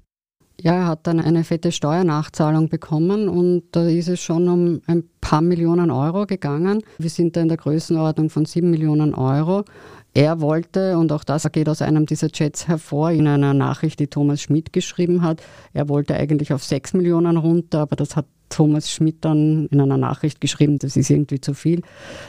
Ja, 0.61 0.75
er 0.75 0.85
hat 0.85 1.07
dann 1.07 1.19
eine 1.19 1.43
fette 1.43 1.71
Steuernachzahlung 1.71 2.69
bekommen 2.69 3.27
und 3.27 3.63
da 3.71 3.87
ist 3.87 4.09
es 4.09 4.21
schon 4.21 4.47
um 4.47 4.81
ein 4.85 5.03
paar 5.19 5.41
Millionen 5.41 5.89
Euro 5.89 6.27
gegangen. 6.27 6.83
Wir 6.99 7.09
sind 7.09 7.35
da 7.35 7.41
in 7.41 7.47
der 7.47 7.57
Größenordnung 7.57 8.29
von 8.29 8.45
sieben 8.45 8.69
Millionen 8.69 9.15
Euro. 9.15 9.65
Er 10.15 10.41
wollte, 10.41 10.97
und 10.97 11.11
auch 11.11 11.23
das 11.23 11.51
geht 11.51 11.67
aus 11.67 11.81
einem 11.81 12.05
dieser 12.05 12.29
Chats 12.29 12.67
hervor, 12.67 13.11
in 13.11 13.27
einer 13.27 13.55
Nachricht, 13.55 13.99
die 13.99 14.07
Thomas 14.07 14.41
Schmidt 14.41 14.71
geschrieben 14.71 15.23
hat, 15.23 15.41
er 15.73 15.89
wollte 15.89 16.15
eigentlich 16.15 16.53
auf 16.53 16.63
sechs 16.63 16.93
Millionen 16.93 17.37
runter, 17.37 17.79
aber 17.79 17.95
das 17.95 18.15
hat 18.15 18.27
Thomas 18.49 18.91
Schmidt 18.91 19.25
dann 19.25 19.67
in 19.71 19.81
einer 19.81 19.97
Nachricht 19.97 20.39
geschrieben, 20.39 20.77
das 20.77 20.95
ist 20.95 21.09
irgendwie 21.09 21.41
zu 21.41 21.55
viel. 21.55 21.81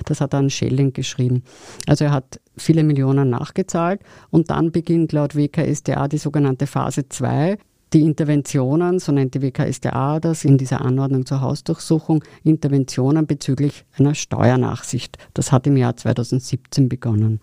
Das 0.07 0.23
hat 0.23 0.33
dann 0.33 0.49
Schelling 0.49 0.95
geschrieben. 0.95 1.43
Also 1.87 2.05
er 2.05 2.13
hat 2.13 2.41
viele 2.57 2.83
Millionen 2.83 3.29
nachgezahlt 3.29 4.01
und 4.31 4.49
dann 4.49 4.73
beginnt 4.73 5.13
laut 5.13 5.37
WKSDA 5.37 6.09
die 6.09 6.17
sogenannte 6.17 6.67
Phase 6.67 7.09
2 7.09 7.59
die 7.93 8.01
Interventionen, 8.01 8.99
so 8.99 9.13
nennt 9.13 9.35
die 9.35 9.43
WKStA 9.43 10.19
das 10.19 10.45
in 10.45 10.59
dieser 10.59 10.81
Anordnung 10.81 11.27
zur 11.27 11.41
Hausdurchsuchung, 11.41 12.25
Interventionen 12.43 13.27
bezüglich 13.27 13.85
einer 13.97 14.15
Steuernachsicht. 14.17 15.17
Das 15.33 15.53
hat 15.53 15.67
im 15.69 15.77
Jahr 15.77 15.95
2017 15.95 16.89
begonnen. 16.89 17.41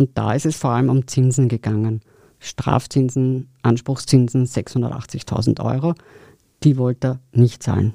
Und 0.00 0.16
da 0.16 0.32
ist 0.32 0.46
es 0.46 0.56
vor 0.56 0.70
allem 0.70 0.88
um 0.88 1.06
Zinsen 1.06 1.50
gegangen. 1.50 2.00
Strafzinsen, 2.38 3.50
Anspruchszinsen 3.60 4.46
680.000 4.46 5.62
Euro. 5.62 5.92
Die 6.62 6.78
wollte 6.78 7.06
er 7.06 7.20
nicht 7.32 7.62
zahlen. 7.62 7.92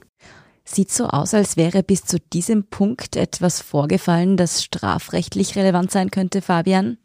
Sieht 0.63 0.91
so 0.91 1.07
aus, 1.07 1.33
als 1.33 1.57
wäre 1.57 1.81
bis 1.81 2.03
zu 2.03 2.19
diesem 2.19 2.65
Punkt 2.65 3.15
etwas 3.15 3.59
vorgefallen, 3.59 4.37
das 4.37 4.63
strafrechtlich 4.63 5.55
relevant 5.55 5.89
sein 5.89 6.11
könnte, 6.11 6.43
Fabian? 6.43 6.99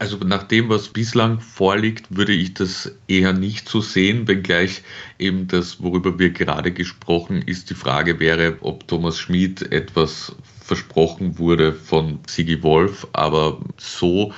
Also 0.00 0.16
nach 0.16 0.42
dem, 0.42 0.68
was 0.68 0.88
bislang 0.88 1.38
vorliegt, 1.38 2.06
würde 2.16 2.32
ich 2.32 2.52
das 2.52 2.90
eher 3.06 3.32
nicht 3.32 3.68
so 3.68 3.80
sehen, 3.80 4.26
wenngleich 4.26 4.82
eben 5.20 5.46
das, 5.46 5.80
worüber 5.80 6.18
wir 6.18 6.30
gerade 6.30 6.72
gesprochen, 6.72 7.40
ist 7.40 7.70
die 7.70 7.74
Frage 7.74 8.18
wäre, 8.18 8.56
ob 8.62 8.88
Thomas 8.88 9.20
Schmid 9.20 9.70
etwas 9.70 10.34
versprochen 10.70 11.36
wurde 11.36 11.72
von 11.72 12.20
Sigi 12.28 12.62
Wolf, 12.62 13.04
aber 13.12 13.58
so 13.76 14.32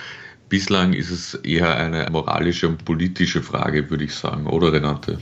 bislang 0.49 0.95
ist 0.95 1.11
es 1.11 1.35
eher 1.35 1.77
eine 1.77 2.09
moralische 2.11 2.69
und 2.69 2.87
politische 2.87 3.43
Frage, 3.43 3.91
würde 3.91 4.05
ich 4.05 4.15
sagen, 4.15 4.47
oder 4.47 4.73
Renate? 4.73 5.19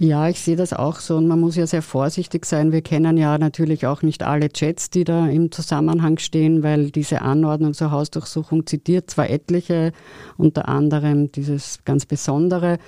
Ja, 0.00 0.28
ich 0.28 0.40
sehe 0.40 0.56
das 0.56 0.72
auch 0.72 0.98
so 0.98 1.18
und 1.18 1.28
man 1.28 1.38
muss 1.38 1.54
ja 1.54 1.68
sehr 1.68 1.82
vorsichtig 1.82 2.46
sein. 2.46 2.72
Wir 2.72 2.82
kennen 2.82 3.16
ja 3.16 3.38
natürlich 3.38 3.86
auch 3.86 4.02
nicht 4.02 4.24
alle 4.24 4.48
Chats, 4.48 4.90
die 4.90 5.04
da 5.04 5.28
im 5.28 5.52
Zusammenhang 5.52 6.18
stehen, 6.18 6.64
weil 6.64 6.90
diese 6.90 7.22
Anordnung 7.22 7.74
zur 7.74 7.92
Hausdurchsuchung 7.92 8.66
zitiert 8.66 9.08
zwar 9.08 9.30
etliche, 9.30 9.92
unter 10.36 10.68
anderem 10.68 11.30
dieses 11.30 11.78
ganz 11.84 12.06
Besondere 12.06 12.78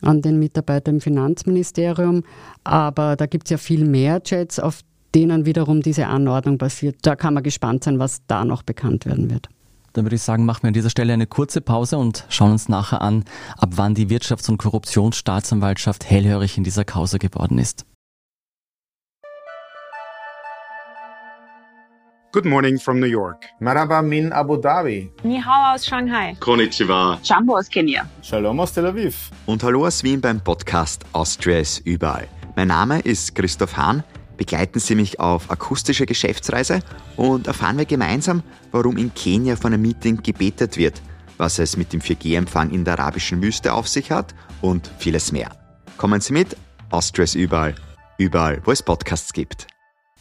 an 0.00 0.22
den 0.22 0.38
Mitarbeiter 0.38 0.92
im 0.92 1.00
Finanzministerium, 1.00 2.22
aber 2.62 3.16
da 3.16 3.26
gibt 3.26 3.48
es 3.48 3.50
ja 3.50 3.56
viel 3.56 3.84
mehr 3.84 4.22
Chats, 4.22 4.60
auf 4.60 4.82
denen 5.14 5.46
wiederum 5.46 5.82
diese 5.82 6.06
Anordnung 6.06 6.58
basiert. 6.58 6.96
Da 7.02 7.16
kann 7.16 7.34
man 7.34 7.42
gespannt 7.42 7.84
sein, 7.84 7.98
was 7.98 8.22
da 8.26 8.44
noch 8.44 8.62
bekannt 8.62 9.06
werden 9.06 9.30
wird. 9.30 9.48
Dann 9.94 10.04
würde 10.04 10.16
ich 10.16 10.22
sagen, 10.22 10.44
machen 10.44 10.62
wir 10.62 10.68
an 10.68 10.74
dieser 10.74 10.90
Stelle 10.90 11.12
eine 11.12 11.26
kurze 11.26 11.60
Pause 11.60 11.98
und 11.98 12.24
schauen 12.28 12.52
uns 12.52 12.68
nachher 12.68 13.00
an, 13.00 13.24
ab 13.56 13.70
wann 13.76 13.94
die 13.94 14.06
Wirtschafts- 14.06 14.48
und 14.48 14.58
Korruptionsstaatsanwaltschaft 14.58 16.08
hellhörig 16.08 16.58
in 16.58 16.64
dieser 16.64 16.84
Causa 16.84 17.18
geworden 17.18 17.58
ist. 17.58 17.84
Good 22.30 22.44
morning 22.44 22.78
from 22.78 23.00
New 23.00 23.06
York. 23.06 23.46
Marhaba 23.58 24.02
min 24.02 24.32
Abu 24.32 24.58
Dhabi. 24.58 25.10
Ni 25.24 25.40
hao 25.40 25.74
aus 25.74 25.86
Shanghai. 25.86 26.36
Konnichiwa. 26.38 27.18
Jumbo 27.24 27.56
aus 27.56 27.70
Kenia. 27.70 28.06
Shalom 28.22 28.60
aus 28.60 28.74
Tel 28.74 28.84
Aviv. 28.86 29.30
Und 29.46 29.62
hallo 29.62 29.86
aus 29.86 30.04
Wien 30.04 30.20
beim 30.20 30.38
Podcast 30.38 31.06
Austria 31.14 31.58
ist 31.58 31.78
überall. 31.86 32.28
Mein 32.54 32.68
Name 32.68 33.00
ist 33.00 33.34
Christoph 33.34 33.78
Hahn 33.78 34.04
begleiten 34.38 34.80
Sie 34.80 34.94
mich 34.94 35.20
auf 35.20 35.50
akustische 35.50 36.06
Geschäftsreise 36.06 36.80
und 37.16 37.46
erfahren 37.46 37.76
wir 37.76 37.84
gemeinsam, 37.84 38.42
warum 38.72 38.96
in 38.96 39.12
Kenia 39.12 39.56
von 39.56 39.74
einem 39.74 39.82
Meeting 39.82 40.22
gebetet 40.22 40.78
wird, 40.78 41.02
was 41.36 41.58
es 41.58 41.76
mit 41.76 41.92
dem 41.92 42.00
4G-Empfang 42.00 42.70
in 42.70 42.84
der 42.84 42.98
arabischen 42.98 43.42
Wüste 43.42 43.74
auf 43.74 43.86
sich 43.86 44.10
hat 44.10 44.34
und 44.62 44.90
vieles 44.98 45.32
mehr. 45.32 45.50
Kommen 45.98 46.22
Sie 46.22 46.32
mit, 46.32 46.56
Austria 46.90 47.24
ist 47.24 47.34
überall, 47.34 47.74
überall, 48.16 48.62
wo 48.64 48.70
es 48.70 48.82
Podcasts 48.82 49.34
gibt. 49.34 49.66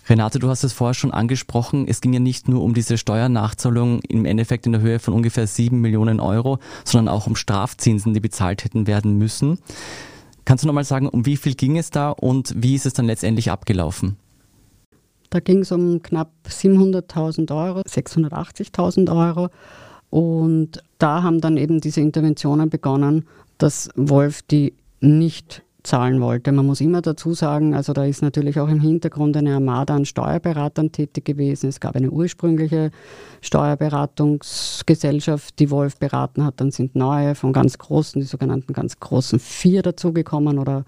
Renate, 0.10 0.40
du 0.40 0.50
hast 0.50 0.64
es 0.64 0.72
vorher 0.72 0.94
schon 0.94 1.12
angesprochen. 1.12 1.86
Es 1.88 2.00
ging 2.00 2.14
ja 2.14 2.20
nicht 2.20 2.48
nur 2.48 2.64
um 2.64 2.74
diese 2.74 2.98
Steuernachzahlung 2.98 4.00
im 4.04 4.26
Endeffekt 4.26 4.66
in 4.66 4.72
der 4.72 4.82
Höhe 4.82 5.00
von 5.00 5.14
ungefähr 5.14 5.48
sieben 5.48 5.82
Millionen 5.82 6.22
Euro, 6.22 6.60
sondern 6.86 7.14
auch 7.14 7.28
um 7.28 7.36
Strafzinsen, 7.36 8.14
die 8.14 8.22
bezahlt 8.22 8.64
hätten 8.64 8.88
werden 8.88 9.18
müssen. 9.18 9.60
Kannst 10.48 10.64
du 10.64 10.68
nochmal 10.68 10.86
sagen, 10.86 11.10
um 11.10 11.26
wie 11.26 11.36
viel 11.36 11.56
ging 11.56 11.78
es 11.78 11.90
da 11.90 12.10
und 12.10 12.54
wie 12.56 12.76
ist 12.76 12.86
es 12.86 12.94
dann 12.94 13.06
letztendlich 13.06 13.52
abgelaufen? 13.52 14.16
Da 15.30 15.42
ging 15.42 15.60
es 15.60 15.74
um 15.74 16.02
knapp 16.02 16.32
700.000 16.48 17.54
Euro, 17.54 17.82
680.000 17.82 19.14
Euro. 19.14 19.50
Und 20.10 20.82
da 21.00 21.22
haben 21.22 21.42
dann 21.42 21.58
eben 21.58 21.82
diese 21.82 22.00
Interventionen 22.00 22.70
begonnen, 22.70 23.26
dass 23.58 23.90
Wolf 23.98 24.42
die 24.42 24.74
nicht 25.02 25.64
zahlen 25.88 26.22
wollte. 26.22 26.52
Man 26.52 26.66
muss 26.66 26.82
immer 26.82 27.02
dazu 27.02 27.34
sagen, 27.34 27.74
also 27.74 27.94
da 27.94 28.04
ist 28.06 28.22
natürlich 28.22 28.60
auch 28.60 28.68
im 28.68 28.82
Hintergrund 28.82 29.38
eine 29.38 29.56
Armada 29.56 29.96
an 29.96 30.06
Steuerberatern 30.06 30.92
tätig 30.92 31.26
gewesen. 31.26 31.70
Es 31.70 31.80
gab 31.80 31.96
eine 31.96 32.12
ursprüngliche 32.12 32.92
Steuerberatungsgesellschaft, 33.42 35.58
die 35.60 35.72
Wolf 35.72 35.98
beraten 35.98 36.44
hat. 36.44 36.62
Dann 36.62 36.70
sind 36.72 36.96
neue 36.96 37.34
von 37.36 37.54
ganz 37.54 37.78
großen, 37.78 38.20
die 38.22 38.28
sogenannten 38.28 38.74
ganz 38.74 39.00
großen 39.00 39.40
vier 39.40 39.82
dazugekommen 39.82 40.60
oder 40.60 40.84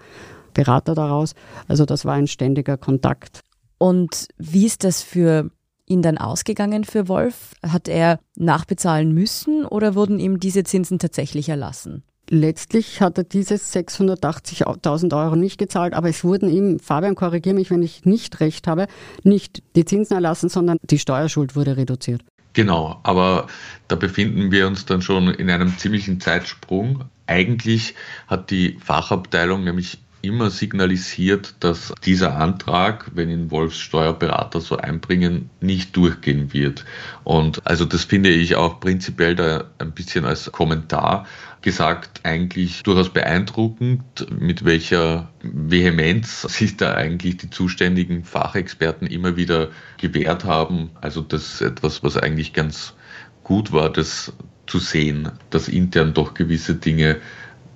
Berater 0.52 0.94
daraus. 0.94 1.34
Also 1.66 1.86
das 1.86 2.04
war 2.04 2.12
ein 2.14 2.26
ständiger 2.26 2.76
Kontakt. 2.76 3.40
Und 3.78 4.28
wie 4.36 4.66
ist 4.66 4.84
das 4.84 5.02
für 5.02 5.50
ihn 5.86 6.02
dann 6.02 6.18
ausgegangen 6.18 6.84
für 6.84 7.08
Wolf? 7.08 7.54
Hat 7.66 7.88
er 7.88 8.20
nachbezahlen 8.36 9.14
müssen 9.14 9.64
oder 9.64 9.94
wurden 9.94 10.18
ihm 10.18 10.38
diese 10.38 10.64
Zinsen 10.64 10.98
tatsächlich 10.98 11.48
erlassen? 11.48 12.02
Letztlich 12.32 13.00
hat 13.00 13.18
er 13.18 13.24
diese 13.24 13.56
680.000 13.56 15.20
Euro 15.20 15.34
nicht 15.34 15.58
gezahlt, 15.58 15.94
aber 15.94 16.08
es 16.08 16.22
wurden 16.22 16.48
ihm, 16.48 16.78
Fabian, 16.78 17.16
korrigiere 17.16 17.56
mich, 17.56 17.72
wenn 17.72 17.82
ich 17.82 18.04
nicht 18.04 18.38
recht 18.38 18.68
habe, 18.68 18.86
nicht 19.24 19.64
die 19.74 19.84
Zinsen 19.84 20.14
erlassen, 20.14 20.48
sondern 20.48 20.78
die 20.80 21.00
Steuerschuld 21.00 21.56
wurde 21.56 21.76
reduziert. 21.76 22.22
Genau, 22.52 23.00
aber 23.02 23.48
da 23.88 23.96
befinden 23.96 24.52
wir 24.52 24.68
uns 24.68 24.86
dann 24.86 25.02
schon 25.02 25.26
in 25.26 25.50
einem 25.50 25.76
ziemlichen 25.76 26.20
Zeitsprung. 26.20 27.04
Eigentlich 27.26 27.96
hat 28.28 28.52
die 28.52 28.78
Fachabteilung 28.80 29.64
nämlich 29.64 29.98
immer 30.22 30.50
signalisiert, 30.50 31.54
dass 31.60 31.92
dieser 32.04 32.36
Antrag, 32.36 33.10
wenn 33.14 33.30
ihn 33.30 33.50
Wolfs 33.50 33.78
Steuerberater 33.78 34.60
so 34.60 34.76
einbringen, 34.76 35.50
nicht 35.60 35.96
durchgehen 35.96 36.52
wird. 36.52 36.84
Und 37.24 37.66
also 37.66 37.84
das 37.84 38.04
finde 38.04 38.30
ich 38.30 38.56
auch 38.56 38.80
prinzipiell 38.80 39.34
da 39.34 39.64
ein 39.78 39.92
bisschen 39.92 40.24
als 40.24 40.50
Kommentar 40.52 41.26
gesagt 41.62 42.20
eigentlich 42.24 42.82
durchaus 42.82 43.10
beeindruckend, 43.10 44.26
mit 44.38 44.64
welcher 44.64 45.30
Vehemenz 45.42 46.42
sich 46.42 46.76
da 46.76 46.94
eigentlich 46.94 47.36
die 47.36 47.50
zuständigen 47.50 48.24
Fachexperten 48.24 49.06
immer 49.06 49.36
wieder 49.36 49.68
gewehrt 49.98 50.44
haben. 50.44 50.90
Also 51.00 51.20
das 51.20 51.54
ist 51.54 51.60
etwas, 51.60 52.02
was 52.02 52.16
eigentlich 52.16 52.52
ganz 52.52 52.94
gut 53.42 53.72
war, 53.72 53.90
das 53.90 54.32
zu 54.66 54.78
sehen, 54.78 55.32
dass 55.50 55.68
intern 55.68 56.14
doch 56.14 56.34
gewisse 56.34 56.76
Dinge 56.76 57.16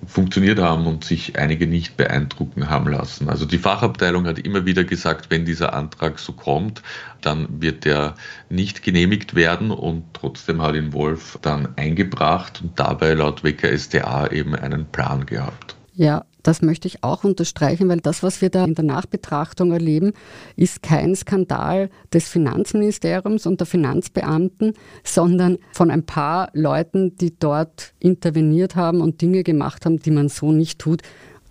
funktioniert 0.07 0.59
haben 0.59 0.87
und 0.87 1.03
sich 1.03 1.37
einige 1.37 1.67
nicht 1.67 1.97
beeindrucken 1.97 2.69
haben 2.69 2.87
lassen. 2.87 3.29
Also 3.29 3.45
die 3.45 3.57
Fachabteilung 3.57 4.25
hat 4.25 4.39
immer 4.39 4.65
wieder 4.65 4.83
gesagt, 4.83 5.29
wenn 5.29 5.45
dieser 5.45 5.73
Antrag 5.73 6.19
so 6.19 6.33
kommt, 6.33 6.81
dann 7.21 7.47
wird 7.61 7.85
der 7.85 8.15
nicht 8.49 8.83
genehmigt 8.83 9.35
werden 9.35 9.71
und 9.71 10.03
trotzdem 10.13 10.61
hat 10.61 10.75
ihn 10.75 10.93
Wolf 10.93 11.37
dann 11.41 11.69
eingebracht 11.77 12.61
und 12.61 12.79
dabei 12.79 13.13
laut 13.13 13.43
WKSDA 13.43 14.27
eben 14.31 14.55
einen 14.55 14.85
Plan 14.85 15.25
gehabt. 15.25 15.75
Ja, 15.93 16.25
das 16.45 16.61
möchte 16.61 16.87
ich 16.87 17.03
auch 17.03 17.23
unterstreichen, 17.23 17.89
weil 17.89 18.01
das, 18.01 18.21
was 18.21 18.39
wir 18.41 18.51
da 18.51 18.63
in 18.65 18.75
der 18.75 18.85
Nachbetrachtung 18.85 19.71
erleben, 19.71 20.13
ist 20.55 20.83
kein 20.83 21.15
Skandal 21.15 21.89
des 22.13 22.29
Finanzministeriums 22.29 23.47
und 23.47 23.59
der 23.59 23.65
Finanzbeamten, 23.65 24.73
sondern 25.03 25.57
von 25.73 25.89
ein 25.89 26.05
paar 26.05 26.49
Leuten, 26.53 27.15
die 27.17 27.37
dort 27.37 27.93
interveniert 27.99 28.75
haben 28.75 29.01
und 29.01 29.21
Dinge 29.21 29.43
gemacht 29.43 29.85
haben, 29.85 29.99
die 29.99 30.11
man 30.11 30.29
so 30.29 30.51
nicht 30.51 30.77
tut. 30.77 31.01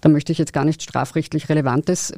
Da 0.01 0.09
möchte 0.09 0.31
ich 0.31 0.39
jetzt 0.39 0.53
gar 0.53 0.65
nicht 0.65 0.83
strafrechtlich 0.83 1.49
Relevantes, 1.49 2.13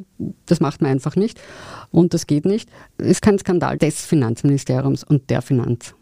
das 0.45 0.59
macht 0.59 0.81
man 0.81 0.91
einfach 0.91 1.15
nicht 1.15 1.41
und 1.89 2.13
das 2.13 2.27
geht 2.27 2.45
nicht. 2.45 2.69
Ist 2.99 3.23
kein 3.23 3.39
Skandal 3.39 3.79
des 3.79 4.05
Finanzministeriums 4.05 5.03
und 5.03 5.31
der 5.31 5.41
Finanz 5.41 5.95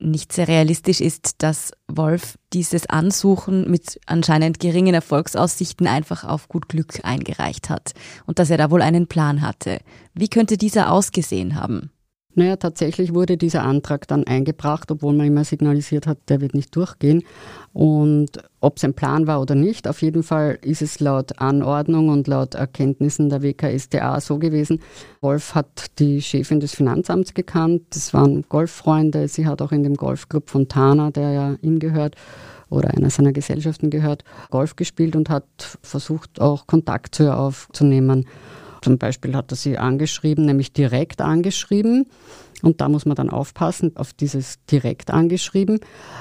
nicht 0.00 0.32
sehr 0.32 0.48
realistisch 0.48 1.00
ist, 1.00 1.42
dass 1.42 1.72
Wolf 1.88 2.38
dieses 2.52 2.88
Ansuchen 2.88 3.70
mit 3.70 4.00
anscheinend 4.06 4.60
geringen 4.60 4.94
Erfolgsaussichten 4.94 5.86
einfach 5.86 6.24
auf 6.24 6.48
gut 6.48 6.68
Glück 6.68 7.00
eingereicht 7.04 7.68
hat 7.68 7.92
und 8.26 8.38
dass 8.38 8.50
er 8.50 8.58
da 8.58 8.70
wohl 8.70 8.82
einen 8.82 9.08
Plan 9.08 9.42
hatte. 9.42 9.80
Wie 10.14 10.28
könnte 10.28 10.56
dieser 10.56 10.92
ausgesehen 10.92 11.56
haben? 11.56 11.90
Naja, 12.38 12.54
tatsächlich 12.54 13.14
wurde 13.14 13.36
dieser 13.36 13.64
Antrag 13.64 14.06
dann 14.06 14.22
eingebracht, 14.22 14.92
obwohl 14.92 15.12
man 15.12 15.26
immer 15.26 15.42
signalisiert 15.42 16.06
hat, 16.06 16.18
der 16.28 16.40
wird 16.40 16.54
nicht 16.54 16.76
durchgehen. 16.76 17.24
Und 17.72 18.28
ob 18.60 18.76
es 18.76 18.84
ein 18.84 18.94
Plan 18.94 19.26
war 19.26 19.40
oder 19.40 19.56
nicht, 19.56 19.88
auf 19.88 20.02
jeden 20.02 20.22
Fall 20.22 20.56
ist 20.62 20.80
es 20.80 21.00
laut 21.00 21.40
Anordnung 21.40 22.10
und 22.10 22.28
laut 22.28 22.54
Erkenntnissen 22.54 23.28
der 23.28 23.42
WKSDA 23.42 24.20
so 24.20 24.38
gewesen. 24.38 24.78
Wolf 25.20 25.56
hat 25.56 25.98
die 25.98 26.22
Chefin 26.22 26.60
des 26.60 26.76
Finanzamts 26.76 27.34
gekannt, 27.34 27.82
das 27.90 28.14
waren 28.14 28.44
Golffreunde, 28.48 29.26
sie 29.26 29.44
hat 29.44 29.60
auch 29.60 29.72
in 29.72 29.82
dem 29.82 29.96
Golfclub 29.96 30.48
Fontana, 30.48 31.10
der 31.10 31.32
ja 31.32 31.56
ihm 31.60 31.80
gehört, 31.80 32.14
oder 32.70 32.90
einer 32.90 33.10
seiner 33.10 33.32
Gesellschaften 33.32 33.90
gehört, 33.90 34.22
Golf 34.50 34.76
gespielt 34.76 35.16
und 35.16 35.28
hat 35.28 35.44
versucht, 35.82 36.40
auch 36.40 36.68
Kontakt 36.68 37.16
zu 37.16 37.24
ihr 37.24 37.36
aufzunehmen. 37.36 38.26
Zum 38.82 38.98
Beispiel 38.98 39.34
hat 39.34 39.52
er 39.52 39.56
sie 39.56 39.78
angeschrieben, 39.78 40.44
nämlich 40.44 40.72
direkt 40.72 41.20
angeschrieben. 41.20 42.06
Und 42.62 42.80
da 42.80 42.88
muss 42.88 43.06
man 43.06 43.14
dann 43.14 43.30
aufpassen, 43.30 43.96
auf 43.96 44.12
dieses 44.12 44.64
direkt 44.66 45.12
angeschrieben, 45.12 45.78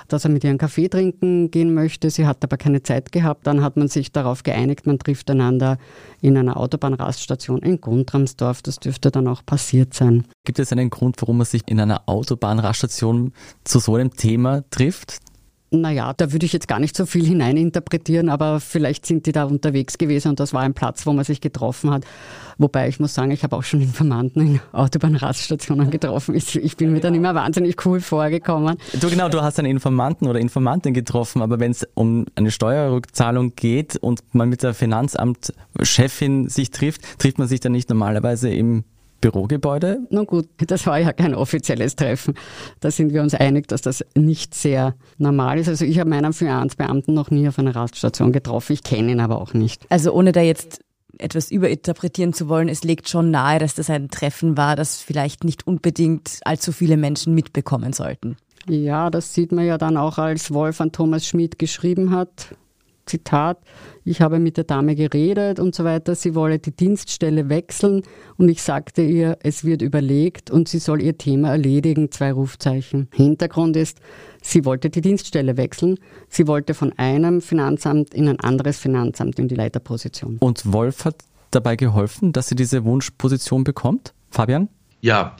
dass 0.08 0.24
er 0.24 0.30
mit 0.30 0.44
ihr 0.44 0.52
einen 0.52 0.60
Kaffee 0.60 0.88
trinken 0.88 1.50
gehen 1.50 1.74
möchte. 1.74 2.10
Sie 2.12 2.28
hat 2.28 2.44
aber 2.44 2.58
keine 2.58 2.84
Zeit 2.84 3.12
gehabt. 3.12 3.48
Dann 3.48 3.64
hat 3.64 3.76
man 3.76 3.88
sich 3.88 4.12
darauf 4.12 4.44
geeinigt, 4.44 4.86
man 4.86 5.00
trifft 5.00 5.32
einander 5.32 5.78
in 6.22 6.38
einer 6.38 6.58
Autobahnraststation 6.58 7.60
in 7.64 7.82
Guntramsdorf. 7.82 8.62
Das 8.62 8.78
dürfte 8.78 9.10
dann 9.10 9.28
auch 9.28 9.44
passiert 9.46 9.94
sein. 9.96 10.26
Gibt 10.46 10.60
es 10.60 10.72
einen 10.72 10.90
Grund, 10.90 11.20
warum 11.22 11.38
man 11.38 11.48
sich 11.48 11.64
in 11.66 11.80
einer 11.80 12.04
Autobahnraststation 12.06 13.34
zu 13.64 13.80
so 13.80 13.96
einem 13.96 14.14
Thema 14.14 14.64
trifft? 14.70 15.20
Naja, 15.70 16.14
da 16.16 16.32
würde 16.32 16.46
ich 16.46 16.54
jetzt 16.54 16.70
gar 16.70 16.80
nicht 16.80 16.96
so 16.96 17.06
viel 17.06 17.26
hineininterpretieren, 17.26 18.30
aber 18.30 18.62
vielleicht 18.62 19.06
sind 19.06 19.26
die 19.26 19.34
da 19.34 19.44
unterwegs 19.44 19.98
gewesen 19.98 20.30
und 20.30 20.40
das 20.40 20.54
war 20.54 20.62
ein 20.62 20.74
Platz, 20.74 21.06
wo 21.06 21.12
man 21.12 21.26
sich 21.26 21.42
getroffen 21.42 21.92
hat. 21.92 22.06
Wobei 22.58 22.88
ich 22.88 23.02
muss 23.02 23.14
sagen, 23.14 23.32
ich 23.32 23.44
habe 23.44 23.56
auch 23.56 23.64
schon 23.64 23.82
Informanten 23.82 24.40
in 24.42 24.60
Autobahnraststationen 24.72 25.90
getroffen. 25.92 26.36
Ich, 26.36 26.56
ich 26.56 26.78
bin 26.78 26.94
mir 26.94 27.02
dann 27.02 27.14
immer 27.14 27.36
wahnsinnig 27.36 27.86
cool 27.86 28.00
vorgekommen. 28.00 28.78
Du 29.00 29.10
genau, 29.10 29.28
du 29.28 29.42
hast 29.42 29.60
einen 29.60 29.70
Informanten 29.70 30.28
oder 30.28 30.40
Informantin 30.40 30.94
getroffen, 30.94 31.42
aber 31.42 31.60
wenn 31.60 31.72
es 31.72 31.86
um 31.96 32.26
eine 32.36 32.50
Steuerrückzahlung 32.50 33.54
geht 33.56 33.98
und 33.98 34.22
man 34.32 34.48
mit 34.48 34.64
der 34.64 34.74
Finanzamtchefin 34.74 36.48
sich 36.48 36.72
trifft, 36.72 37.20
trifft 37.20 37.40
man 37.40 37.48
sich 37.50 37.60
dann 37.60 37.74
nicht 37.74 37.90
normalerweise 37.90 38.50
im 38.50 38.86
Bürogebäude? 39.22 40.00
Nun 40.10 40.26
gut, 40.26 40.48
das 40.58 40.86
war 40.86 41.00
ja 41.00 41.14
kein 41.14 41.36
offizielles 41.36 41.96
Treffen. 41.96 42.36
Da 42.80 42.92
sind 42.92 43.14
wir 43.14 43.22
uns 43.22 43.34
einig, 43.34 43.68
dass 43.68 43.82
das 43.82 44.04
nicht 44.16 44.54
sehr 44.56 44.96
normal 45.18 45.60
ist. 45.60 45.68
Also 45.68 45.86
ich 45.86 46.00
habe 46.00 46.10
meinen 46.10 46.34
Finanzbeamten 46.34 47.14
noch 47.14 47.32
nie 47.32 47.48
auf 47.48 47.60
einer 47.60 47.76
Raststation 47.76 48.32
getroffen. 48.32 48.74
Ich 48.74 48.84
kenne 48.84 49.12
ihn 49.12 49.20
aber 49.20 49.42
auch 49.42 49.54
nicht. 49.54 49.86
Also 49.90 50.14
ohne 50.14 50.32
da 50.32 50.42
jetzt 50.42 50.82
etwas 51.20 51.52
überinterpretieren 51.52 52.34
zu 52.34 52.48
wollen, 52.48 52.70
es 52.70 52.84
legt 52.84 53.10
schon 53.10 53.32
nahe, 53.32 53.60
dass 53.60 53.74
das 53.76 53.90
ein 53.90 54.10
Treffen 54.10 54.58
war, 54.58 54.76
das 54.76 55.02
vielleicht 55.02 55.44
nicht 55.44 55.66
unbedingt 55.66 56.40
allzu 56.46 56.72
viele 56.72 56.98
Menschen 56.98 57.34
mitbekommen 57.34 57.94
sollten. 57.94 58.38
Ja, 58.70 59.10
das 59.10 59.34
sieht 59.34 59.52
man 59.52 59.66
ja 59.66 59.78
dann 59.78 59.98
auch, 59.98 60.18
als 60.18 60.54
Wolf 60.54 60.82
an 60.82 60.92
Thomas 60.92 61.26
Schmidt 61.26 61.58
geschrieben 61.58 62.12
hat. 62.12 62.56
Zitat, 63.08 63.60
ich 64.04 64.22
habe 64.22 64.40
mit 64.40 64.58
der 64.58 64.64
Dame 64.64 64.96
geredet 64.96 65.60
und 65.60 65.74
so 65.74 65.84
weiter, 65.84 66.16
sie 66.16 66.36
wolle 66.36 66.60
die 66.60 66.76
Dienststelle 66.76 67.50
wechseln 67.50 68.04
und 68.38 68.50
ich 68.50 68.62
sagte 68.62 69.02
ihr, 69.02 69.38
es 69.42 69.64
wird 69.64 69.82
überlegt 69.82 70.52
und 70.52 70.68
sie 70.68 70.80
soll 70.80 71.02
ihr 71.02 71.18
Thema 71.18 71.50
erledigen, 71.50 72.12
zwei 72.12 72.32
Rufzeichen. 72.32 73.08
Hintergrund 73.14 73.76
ist, 73.76 74.00
sie 74.42 74.66
wollte 74.66 74.90
die 74.90 75.02
Dienststelle 75.02 75.58
wechseln, 75.58 75.98
sie 76.30 76.48
wollte 76.48 76.74
von 76.74 76.94
einem 76.98 77.42
Finanzamt 77.42 78.14
in 78.14 78.28
ein 78.28 78.40
anderes 78.40 78.78
Finanzamt 78.78 79.40
in 79.40 79.48
die 79.48 79.56
Leiterposition. 79.56 80.38
Und 80.40 80.72
Wolf 80.72 81.06
hat 81.06 81.24
dabei 81.52 81.76
geholfen, 81.76 82.34
dass 82.34 82.48
sie 82.48 82.56
diese 82.56 82.84
Wunschposition 82.84 83.64
bekommt? 83.64 84.14
Fabian? 84.30 84.70
Ja, 85.02 85.36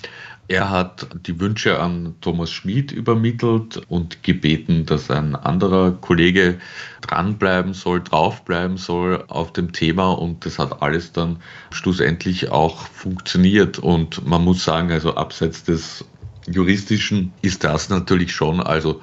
er 0.50 0.70
hat 0.70 1.08
die 1.26 1.40
Wünsche 1.42 1.80
an 1.80 2.16
Thomas 2.22 2.52
Schmid 2.52 2.94
übermittelt 2.94 3.82
und 3.90 4.24
gebeten, 4.24 4.86
dass 4.86 5.12
ein 5.12 5.36
anderer 5.36 5.92
Kollege 5.92 6.60
dranbleiben 7.02 7.74
soll, 7.74 8.02
draufbleiben 8.02 8.78
soll 8.78 9.26
auf 9.28 9.52
dem 9.52 9.74
Thema 9.74 10.12
und 10.12 10.46
das 10.46 10.58
hat 10.58 10.82
alles 10.82 11.12
dann 11.12 11.42
schlussendlich 11.72 12.50
auch 12.50 12.88
funktioniert. 12.88 13.78
Und 13.78 14.26
man 14.26 14.44
muss 14.44 14.64
sagen, 14.64 14.92
also 14.92 15.16
abseits 15.16 15.66
des 15.66 16.06
juristischen 16.48 17.34
ist 17.42 17.66
das 17.66 17.90
natürlich 17.90 18.32
schon, 18.32 18.62
also 18.62 19.02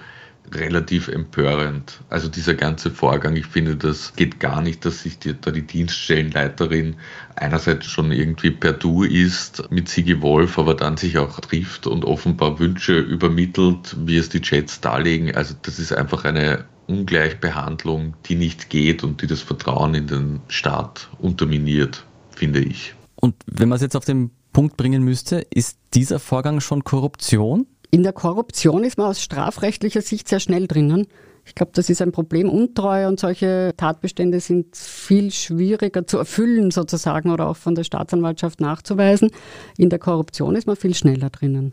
relativ 0.52 1.08
empörend. 1.08 2.00
Also 2.10 2.28
dieser 2.28 2.54
ganze 2.54 2.90
Vorgang, 2.90 3.36
ich 3.36 3.46
finde, 3.46 3.76
das 3.76 4.14
geht 4.14 4.40
gar 4.40 4.60
nicht, 4.60 4.84
dass 4.84 5.02
sich 5.02 5.18
die, 5.18 5.34
da 5.38 5.50
die 5.50 5.66
Dienststellenleiterin 5.66 6.96
einerseits 7.36 7.86
schon 7.86 8.12
irgendwie 8.12 8.50
per 8.50 8.72
Du 8.72 9.04
ist 9.04 9.70
mit 9.70 9.88
Sigi 9.88 10.20
Wolf, 10.22 10.58
aber 10.58 10.74
dann 10.74 10.96
sich 10.96 11.18
auch 11.18 11.40
trifft 11.40 11.86
und 11.86 12.04
offenbar 12.04 12.58
Wünsche 12.58 12.98
übermittelt, 12.98 13.96
wie 14.04 14.16
es 14.16 14.28
die 14.28 14.40
Chats 14.40 14.80
darlegen. 14.80 15.34
Also 15.34 15.54
das 15.62 15.78
ist 15.78 15.92
einfach 15.92 16.24
eine 16.24 16.64
Ungleichbehandlung, 16.86 18.14
die 18.26 18.34
nicht 18.34 18.68
geht 18.68 19.02
und 19.04 19.22
die 19.22 19.26
das 19.26 19.40
Vertrauen 19.40 19.94
in 19.94 20.06
den 20.06 20.40
Staat 20.48 21.08
unterminiert, 21.18 22.04
finde 22.30 22.60
ich. 22.60 22.94
Und 23.16 23.34
wenn 23.46 23.68
man 23.68 23.76
es 23.76 23.82
jetzt 23.82 23.96
auf 23.96 24.04
den 24.04 24.30
Punkt 24.52 24.76
bringen 24.76 25.02
müsste, 25.02 25.46
ist 25.50 25.78
dieser 25.94 26.20
Vorgang 26.20 26.60
schon 26.60 26.84
Korruption? 26.84 27.66
In 27.94 28.02
der 28.02 28.12
Korruption 28.12 28.82
ist 28.82 28.98
man 28.98 29.06
aus 29.06 29.22
strafrechtlicher 29.22 30.02
Sicht 30.02 30.26
sehr 30.26 30.40
schnell 30.40 30.66
drinnen. 30.66 31.06
Ich 31.44 31.54
glaube, 31.54 31.70
das 31.76 31.88
ist 31.88 32.02
ein 32.02 32.10
Problem. 32.10 32.48
Untreue 32.48 33.06
und 33.06 33.20
solche 33.20 33.72
Tatbestände 33.76 34.40
sind 34.40 34.74
viel 34.74 35.30
schwieriger 35.30 36.04
zu 36.04 36.18
erfüllen 36.18 36.72
sozusagen 36.72 37.30
oder 37.30 37.46
auch 37.46 37.56
von 37.56 37.76
der 37.76 37.84
Staatsanwaltschaft 37.84 38.60
nachzuweisen. 38.60 39.30
In 39.76 39.90
der 39.90 40.00
Korruption 40.00 40.56
ist 40.56 40.66
man 40.66 40.74
viel 40.74 40.92
schneller 40.92 41.30
drinnen. 41.30 41.72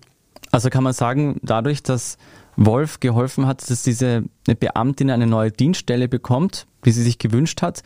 Also 0.52 0.70
kann 0.70 0.84
man 0.84 0.94
sagen, 0.94 1.40
dadurch, 1.42 1.82
dass 1.82 2.20
Wolf 2.56 3.00
geholfen 3.00 3.48
hat, 3.48 3.68
dass 3.68 3.82
diese 3.82 4.26
Beamtin 4.46 5.10
eine 5.10 5.26
neue 5.26 5.50
Dienststelle 5.50 6.08
bekommt, 6.08 6.68
wie 6.84 6.92
sie 6.92 7.02
sich 7.02 7.18
gewünscht 7.18 7.64
hat, 7.64 7.82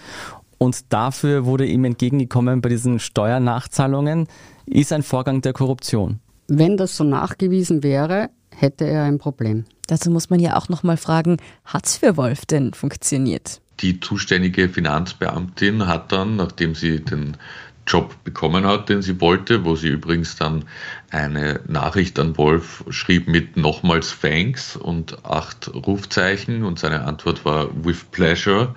und 0.57 0.91
dafür 0.91 1.45
wurde 1.45 1.65
ihm 1.65 1.85
entgegengekommen 1.85 2.59
bei 2.59 2.67
diesen 2.67 2.99
Steuernachzahlungen, 2.99 4.27
ist 4.65 4.91
ein 4.91 5.03
Vorgang 5.03 5.39
der 5.39 5.53
Korruption. 5.53 6.19
Wenn 6.47 6.77
das 6.77 6.95
so 6.95 7.03
nachgewiesen 7.03 7.83
wäre, 7.83 8.29
hätte 8.51 8.85
er 8.85 9.03
ein 9.03 9.17
Problem. 9.17 9.65
Dazu 9.87 10.11
muss 10.11 10.29
man 10.29 10.39
ja 10.39 10.55
auch 10.55 10.69
nochmal 10.69 10.97
fragen, 10.97 11.37
hat 11.63 11.85
es 11.85 11.97
für 11.97 12.17
Wolf 12.17 12.45
denn 12.45 12.73
funktioniert? 12.73 13.61
Die 13.81 13.99
zuständige 13.99 14.69
Finanzbeamtin 14.69 15.87
hat 15.87 16.11
dann, 16.11 16.37
nachdem 16.37 16.75
sie 16.75 17.03
den 17.03 17.37
Job 17.87 18.15
bekommen 18.23 18.65
hat, 18.65 18.89
den 18.89 19.01
sie 19.01 19.21
wollte, 19.21 19.63
wo 19.63 19.75
sie 19.75 19.89
übrigens 19.89 20.35
dann 20.37 20.65
eine 21.11 21.61
Nachricht 21.67 22.17
an 22.19 22.37
Wolf 22.37 22.83
schrieb 22.89 23.27
mit 23.27 23.57
nochmals 23.57 24.15
Thanks 24.19 24.75
und 24.75 25.23
acht 25.25 25.69
Rufzeichen 25.73 26.63
und 26.63 26.79
seine 26.79 27.03
Antwort 27.03 27.45
war 27.45 27.69
with 27.85 28.05
pleasure, 28.05 28.73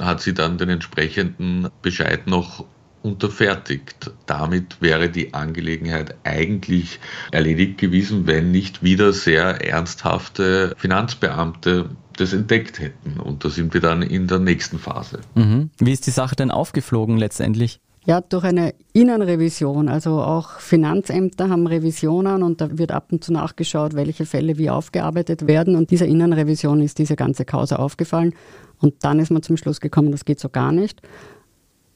hat 0.00 0.20
sie 0.20 0.32
dann 0.32 0.56
den 0.56 0.70
entsprechenden 0.70 1.68
Bescheid 1.82 2.26
noch 2.26 2.64
unterfertigt. 3.02 4.10
Damit 4.26 4.80
wäre 4.80 5.10
die 5.10 5.34
Angelegenheit 5.34 6.14
eigentlich 6.24 7.00
erledigt 7.30 7.78
gewesen, 7.78 8.26
wenn 8.26 8.50
nicht 8.50 8.82
wieder 8.82 9.12
sehr 9.12 9.66
ernsthafte 9.68 10.74
Finanzbeamte 10.76 11.90
das 12.16 12.32
entdeckt 12.32 12.78
hätten. 12.78 13.20
Und 13.20 13.44
da 13.44 13.50
sind 13.50 13.74
wir 13.74 13.80
dann 13.80 14.02
in 14.02 14.28
der 14.28 14.38
nächsten 14.38 14.78
Phase. 14.78 15.20
Mhm. 15.34 15.70
Wie 15.78 15.92
ist 15.92 16.06
die 16.06 16.10
Sache 16.10 16.36
denn 16.36 16.50
aufgeflogen 16.50 17.16
letztendlich? 17.16 17.80
Ja, 18.04 18.20
durch 18.20 18.44
eine 18.44 18.74
Innenrevision. 18.92 19.88
Also 19.88 20.20
auch 20.20 20.58
Finanzämter 20.58 21.48
haben 21.48 21.68
Revisionen 21.68 22.42
und 22.42 22.60
da 22.60 22.76
wird 22.76 22.90
ab 22.90 23.12
und 23.12 23.22
zu 23.22 23.32
nachgeschaut, 23.32 23.94
welche 23.94 24.26
Fälle 24.26 24.58
wie 24.58 24.70
aufgearbeitet 24.70 25.46
werden. 25.46 25.76
Und 25.76 25.90
dieser 25.92 26.06
Innenrevision 26.06 26.82
ist 26.82 26.98
diese 26.98 27.14
ganze 27.14 27.44
Causa 27.44 27.76
aufgefallen. 27.76 28.34
Und 28.80 29.04
dann 29.04 29.20
ist 29.20 29.30
man 29.30 29.42
zum 29.42 29.56
Schluss 29.56 29.80
gekommen, 29.80 30.10
das 30.10 30.24
geht 30.24 30.40
so 30.40 30.48
gar 30.48 30.72
nicht 30.72 31.00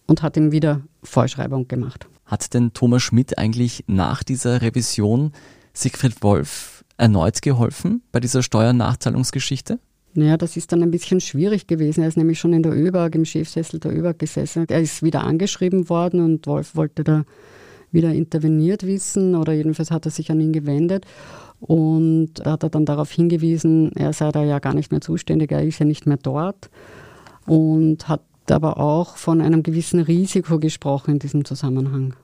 und 0.07 0.23
hat 0.23 0.37
ihm 0.37 0.53
wieder 0.53 0.83
Vorschreibung 1.03 1.69
gemacht. 1.69 2.07
Hat 2.25 2.53
denn 2.55 2.73
Thomas 2.73 3.03
Schmidt 3.03 3.39
eigentlich 3.39 3.85
nach 3.87 4.23
dieser 4.23 4.63
Revision 4.63 5.33
Siegfried 5.73 6.23
Wolf 6.23 6.85
erneut 6.97 7.43
geholfen 7.43 8.03
bei 8.13 8.21
dieser 8.21 8.43
Steuernachzahlungsgeschichte? 8.43 9.79
Naja, 10.15 10.39
das 10.39 10.57
ist 10.57 10.73
dann 10.73 10.83
ein 10.83 10.91
bisschen 10.91 11.21
schwierig 11.21 11.67
gewesen. 11.67 12.01
Er 12.01 12.09
ist 12.09 12.17
nämlich 12.17 12.41
schon 12.41 12.55
in 12.55 12.63
der 12.63 12.73
ÖBAG, 12.73 13.15
im 13.15 13.27
Chefsessel 13.27 13.79
der 13.81 13.95
ÖBAG 13.95 14.19
gesessen. 14.19 14.65
Er 14.69 14.81
ist 14.81 15.03
wieder 15.03 15.25
angeschrieben 15.25 15.91
worden 15.91 16.21
und 16.21 16.47
Wolf 16.47 16.75
wollte 16.75 17.05
da 17.05 17.25
wieder 17.93 18.13
interveniert 18.13 18.87
wissen 18.87 19.35
oder 19.35 19.53
jedenfalls 19.53 19.91
hat 19.91 20.07
er 20.07 20.11
sich 20.11 20.31
an 20.31 20.41
ihn 20.41 20.53
gewendet 20.53 21.07
und 21.61 22.35
da 22.35 22.53
hat 22.53 22.63
er 22.63 22.71
dann 22.71 22.85
darauf 22.85 23.11
hingewiesen, 23.11 23.93
er 23.95 24.13
sei 24.13 24.31
da 24.33 24.45
ja 24.45 24.59
gar 24.59 24.75
nicht 24.75 24.91
mehr 24.91 25.01
zuständig, 25.01 25.53
er 25.53 25.63
ist 25.63 25.79
ja 25.79 25.87
nicht 25.87 26.07
mehr 26.07 26.19
dort 26.19 26.71
und 27.47 28.09
hat 28.09 28.23
aber 28.53 28.79
auch 28.79 29.17
von 29.17 29.41
einem 29.41 29.63
gewissen 29.63 30.01
Risiko 30.01 30.59
gesprochen 30.59 31.13
in 31.13 31.19
diesem 31.19 31.45
Zusammenhang. 31.45 32.15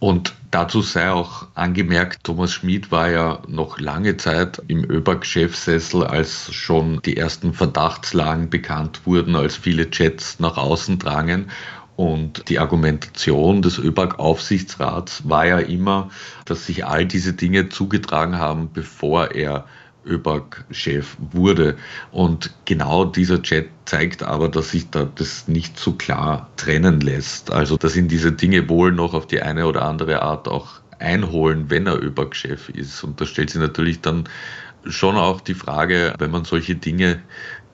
Und 0.00 0.34
dazu 0.50 0.82
sei 0.82 1.10
auch 1.10 1.46
angemerkt, 1.54 2.24
Thomas 2.24 2.52
Schmid 2.52 2.90
war 2.90 3.08
ja 3.08 3.38
noch 3.48 3.78
lange 3.78 4.18
Zeit 4.18 4.60
im 4.68 4.84
ÖBAG-Chefsessel, 4.84 6.04
als 6.04 6.52
schon 6.52 7.00
die 7.06 7.16
ersten 7.16 7.54
Verdachtslagen 7.54 8.50
bekannt 8.50 9.00
wurden, 9.06 9.34
als 9.34 9.56
viele 9.56 9.90
Chats 9.90 10.40
nach 10.40 10.58
außen 10.58 10.98
drangen. 10.98 11.50
Und 11.96 12.48
die 12.48 12.58
Argumentation 12.58 13.62
des 13.62 13.78
ÖBAG-Aufsichtsrats 13.78 15.28
war 15.28 15.46
ja 15.46 15.58
immer, 15.58 16.10
dass 16.44 16.66
sich 16.66 16.84
all 16.84 17.06
diese 17.06 17.32
Dinge 17.32 17.68
zugetragen 17.70 18.38
haben, 18.38 18.70
bevor 18.74 19.30
er 19.30 19.64
ÖBAG-Chef 20.06 21.16
wurde. 21.32 21.76
Und 22.12 22.52
genau 22.64 23.04
dieser 23.04 23.42
Chat 23.42 23.66
zeigt 23.84 24.22
aber, 24.22 24.48
dass 24.48 24.70
sich 24.70 24.90
da 24.90 25.08
das 25.14 25.48
nicht 25.48 25.78
so 25.78 25.92
klar 25.92 26.50
trennen 26.56 27.00
lässt. 27.00 27.52
Also, 27.52 27.76
dass 27.76 27.96
ihn 27.96 28.08
diese 28.08 28.32
Dinge 28.32 28.68
wohl 28.68 28.92
noch 28.92 29.14
auf 29.14 29.26
die 29.26 29.42
eine 29.42 29.66
oder 29.66 29.82
andere 29.82 30.22
Art 30.22 30.48
auch 30.48 30.80
einholen, 30.98 31.70
wenn 31.70 31.86
er 31.86 32.02
ÖBAG-Chef 32.02 32.68
ist. 32.70 33.02
Und 33.04 33.20
da 33.20 33.26
stellt 33.26 33.50
sich 33.50 33.60
natürlich 33.60 34.00
dann 34.00 34.28
schon 34.86 35.16
auch 35.16 35.40
die 35.40 35.54
Frage, 35.54 36.14
wenn 36.18 36.30
man 36.30 36.44
solche 36.44 36.74
Dinge 36.74 37.20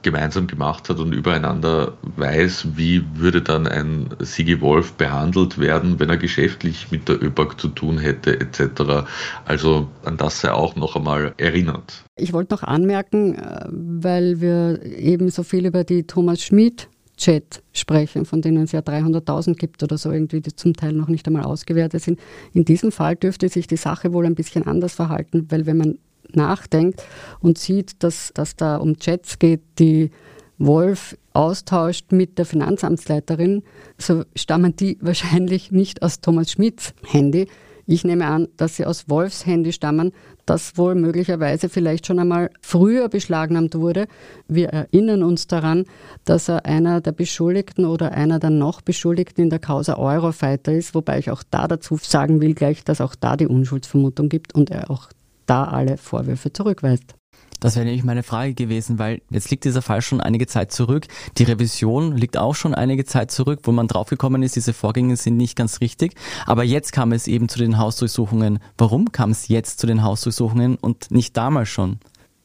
gemeinsam 0.02 0.46
gemacht 0.46 0.88
hat 0.88 0.98
und 0.98 1.12
übereinander 1.12 1.94
weiß, 2.16 2.68
wie 2.76 3.04
würde 3.14 3.42
dann 3.42 3.66
ein 3.66 4.08
Sigi 4.20 4.60
Wolf 4.60 4.92
behandelt 4.94 5.58
werden, 5.58 6.00
wenn 6.00 6.08
er 6.08 6.16
geschäftlich 6.16 6.90
mit 6.90 7.08
der 7.08 7.22
ÖBAG 7.22 7.58
zu 7.58 7.68
tun 7.68 7.98
hätte 7.98 8.40
etc. 8.40 9.06
Also 9.44 9.88
an 10.04 10.16
das 10.16 10.40
sei 10.40 10.52
auch 10.52 10.76
noch 10.76 10.96
einmal 10.96 11.34
erinnert. 11.36 12.04
Ich 12.16 12.32
wollte 12.32 12.54
noch 12.54 12.62
anmerken, 12.62 13.34
äh, 13.36 13.66
weil 13.70 14.40
wir 14.40 14.82
eben 14.82 15.30
so 15.30 15.42
viel 15.42 15.66
über 15.66 15.84
die 15.84 16.04
Thomas 16.04 16.42
Schmid 16.42 16.88
Chat 17.20 17.62
sprechen, 17.72 18.24
von 18.24 18.40
denen 18.40 18.64
es 18.64 18.72
ja 18.72 18.80
300.000 18.80 19.54
gibt 19.54 19.82
oder 19.82 19.98
so 19.98 20.10
irgendwie, 20.10 20.40
die 20.40 20.56
zum 20.56 20.72
Teil 20.74 20.94
noch 20.94 21.08
nicht 21.08 21.26
einmal 21.26 21.44
ausgewertet 21.44 22.02
sind. 22.02 22.18
In 22.54 22.64
diesem 22.64 22.90
Fall 22.90 23.14
dürfte 23.14 23.48
sich 23.50 23.66
die 23.66 23.76
Sache 23.76 24.12
wohl 24.14 24.24
ein 24.24 24.34
bisschen 24.34 24.66
anders 24.66 24.94
verhalten, 24.94 25.46
weil 25.50 25.66
wenn 25.66 25.76
man 25.76 25.98
nachdenkt 26.36 27.02
und 27.40 27.58
sieht, 27.58 28.02
dass, 28.02 28.32
dass 28.34 28.56
da 28.56 28.76
um 28.76 28.98
Chats 28.98 29.38
geht, 29.38 29.62
die 29.78 30.10
Wolf 30.58 31.16
austauscht 31.32 32.12
mit 32.12 32.38
der 32.38 32.44
Finanzamtsleiterin, 32.44 33.62
so 33.98 34.24
stammen 34.36 34.76
die 34.76 34.98
wahrscheinlich 35.02 35.72
nicht 35.72 36.02
aus 36.02 36.20
Thomas 36.20 36.52
Schmidts 36.52 36.94
Handy. 37.06 37.48
Ich 37.86 38.04
nehme 38.04 38.26
an, 38.26 38.46
dass 38.56 38.76
sie 38.76 38.86
aus 38.86 39.08
Wolfs 39.08 39.46
Handy 39.46 39.72
stammen, 39.72 40.12
das 40.46 40.78
wohl 40.78 40.94
möglicherweise 40.94 41.68
vielleicht 41.68 42.06
schon 42.06 42.20
einmal 42.20 42.50
früher 42.60 43.08
beschlagnahmt 43.08 43.74
wurde. 43.74 44.06
Wir 44.46 44.68
erinnern 44.68 45.24
uns 45.24 45.48
daran, 45.48 45.86
dass 46.24 46.48
er 46.48 46.66
einer 46.66 47.00
der 47.00 47.10
Beschuldigten 47.10 47.86
oder 47.86 48.12
einer 48.12 48.38
der 48.38 48.50
noch 48.50 48.80
Beschuldigten 48.80 49.42
in 49.42 49.50
der 49.50 49.58
Causa 49.58 49.96
Eurofighter 49.96 50.72
ist, 50.72 50.94
wobei 50.94 51.18
ich 51.18 51.32
auch 51.32 51.42
da 51.50 51.66
dazu 51.66 51.98
sagen 52.00 52.40
will 52.40 52.54
gleich, 52.54 52.84
dass 52.84 53.00
auch 53.00 53.16
da 53.16 53.36
die 53.36 53.48
Unschuldsvermutung 53.48 54.28
gibt 54.28 54.54
und 54.54 54.70
er 54.70 54.88
auch 54.88 55.08
da 55.50 55.64
alle 55.64 55.96
Vorwürfe 55.96 56.52
zurückweist. 56.52 57.16
Das 57.58 57.76
wäre 57.76 57.84
nämlich 57.84 58.04
meine 58.04 58.22
Frage 58.22 58.54
gewesen, 58.54 58.98
weil 58.98 59.20
jetzt 59.30 59.50
liegt 59.50 59.64
dieser 59.64 59.82
Fall 59.82 60.00
schon 60.00 60.22
einige 60.22 60.46
Zeit 60.46 60.72
zurück. 60.72 61.06
Die 61.36 61.42
Revision 61.42 62.16
liegt 62.16 62.38
auch 62.38 62.54
schon 62.54 62.74
einige 62.74 63.04
Zeit 63.04 63.30
zurück, 63.30 63.60
wo 63.64 63.72
man 63.72 63.86
draufgekommen 63.86 64.42
ist, 64.42 64.56
diese 64.56 64.72
Vorgänge 64.72 65.16
sind 65.16 65.36
nicht 65.36 65.56
ganz 65.56 65.82
richtig. 65.82 66.14
Aber 66.46 66.64
jetzt 66.64 66.92
kam 66.92 67.12
es 67.12 67.26
eben 67.26 67.50
zu 67.50 67.58
den 67.58 67.76
Hausdurchsuchungen. 67.76 68.60
Warum 68.78 69.12
kam 69.12 69.30
es 69.30 69.48
jetzt 69.48 69.78
zu 69.78 69.86
den 69.86 70.02
Hausdurchsuchungen 70.02 70.76
und 70.76 71.10
nicht 71.10 71.36
damals 71.36 71.68
schon? 71.68 71.98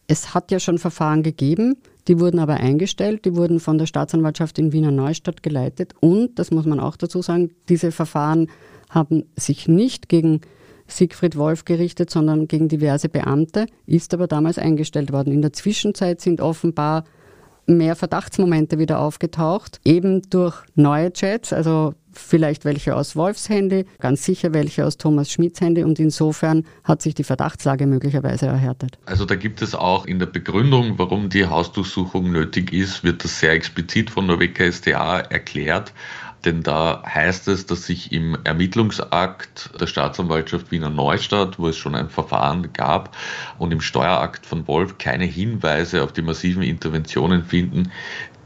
Es 0.07 0.33
hat 0.33 0.51
ja 0.51 0.59
schon 0.59 0.79
Verfahren 0.79 1.23
gegeben, 1.23 1.77
die 2.09 2.19
wurden 2.19 2.39
aber 2.39 2.55
eingestellt, 2.55 3.23
die 3.23 3.35
wurden 3.35 3.59
von 3.59 3.77
der 3.77 3.85
Staatsanwaltschaft 3.85 4.59
in 4.59 4.73
Wiener 4.73 4.91
Neustadt 4.91 5.41
geleitet 5.43 5.93
und, 6.01 6.37
das 6.37 6.51
muss 6.51 6.65
man 6.65 6.79
auch 6.79 6.97
dazu 6.97 7.21
sagen, 7.21 7.51
diese 7.69 7.91
Verfahren 7.91 8.49
haben 8.89 9.23
sich 9.35 9.67
nicht 9.67 10.09
gegen 10.09 10.41
Siegfried 10.87 11.35
Wolf 11.37 11.65
gerichtet, 11.65 12.09
sondern 12.09 12.47
gegen 12.47 12.67
diverse 12.67 13.09
Beamte, 13.09 13.65
ist 13.85 14.13
aber 14.13 14.27
damals 14.27 14.57
eingestellt 14.57 15.11
worden. 15.11 15.33
In 15.33 15.41
der 15.41 15.53
Zwischenzeit 15.53 16.21
sind 16.21 16.41
offenbar 16.41 17.03
mehr 17.67 17.95
Verdachtsmomente 17.95 18.77
wieder 18.79 18.99
aufgetaucht, 18.99 19.79
eben 19.83 20.21
durch 20.29 20.55
neue 20.75 21.11
Chats, 21.11 21.51
also 21.51 21.93
vielleicht 22.11 22.63
welche 22.63 22.95
aus 22.95 23.15
Wolfs 23.15 23.49
Handy, 23.49 23.85
ganz 23.99 24.23
sicher 24.23 24.53
welche 24.53 24.85
aus 24.85 24.97
Thomas 24.97 25.31
Schmidts 25.31 25.61
Handy 25.61 25.83
und 25.83 25.99
insofern 25.99 26.63
hat 26.83 27.01
sich 27.01 27.13
die 27.13 27.23
Verdachtslage 27.23 27.87
möglicherweise 27.87 28.45
erhärtet. 28.45 28.97
Also 29.05 29.25
da 29.25 29.35
gibt 29.35 29.61
es 29.61 29.75
auch 29.75 30.05
in 30.05 30.19
der 30.19 30.27
Begründung, 30.27 30.97
warum 30.97 31.29
die 31.29 31.45
Hausdurchsuchung 31.45 32.31
nötig 32.31 32.71
ist, 32.71 33.03
wird 33.03 33.23
das 33.23 33.39
sehr 33.39 33.51
explizit 33.51 34.09
von 34.09 34.27
der 34.27 34.39
WKStA 34.39 35.19
erklärt 35.19 35.93
denn 36.45 36.63
da 36.63 37.03
heißt 37.05 37.47
es, 37.47 37.65
dass 37.65 37.85
sich 37.85 38.11
im 38.11 38.37
Ermittlungsakt 38.43 39.71
der 39.79 39.87
Staatsanwaltschaft 39.87 40.71
Wiener 40.71 40.89
Neustadt, 40.89 41.59
wo 41.59 41.67
es 41.67 41.77
schon 41.77 41.95
ein 41.95 42.09
Verfahren 42.09 42.71
gab, 42.73 43.15
und 43.57 43.71
im 43.71 43.81
Steuerakt 43.81 44.45
von 44.45 44.67
Wolf 44.67 44.97
keine 44.97 45.25
Hinweise 45.25 46.03
auf 46.03 46.13
die 46.13 46.21
massiven 46.21 46.63
Interventionen 46.63 47.43
finden, 47.43 47.91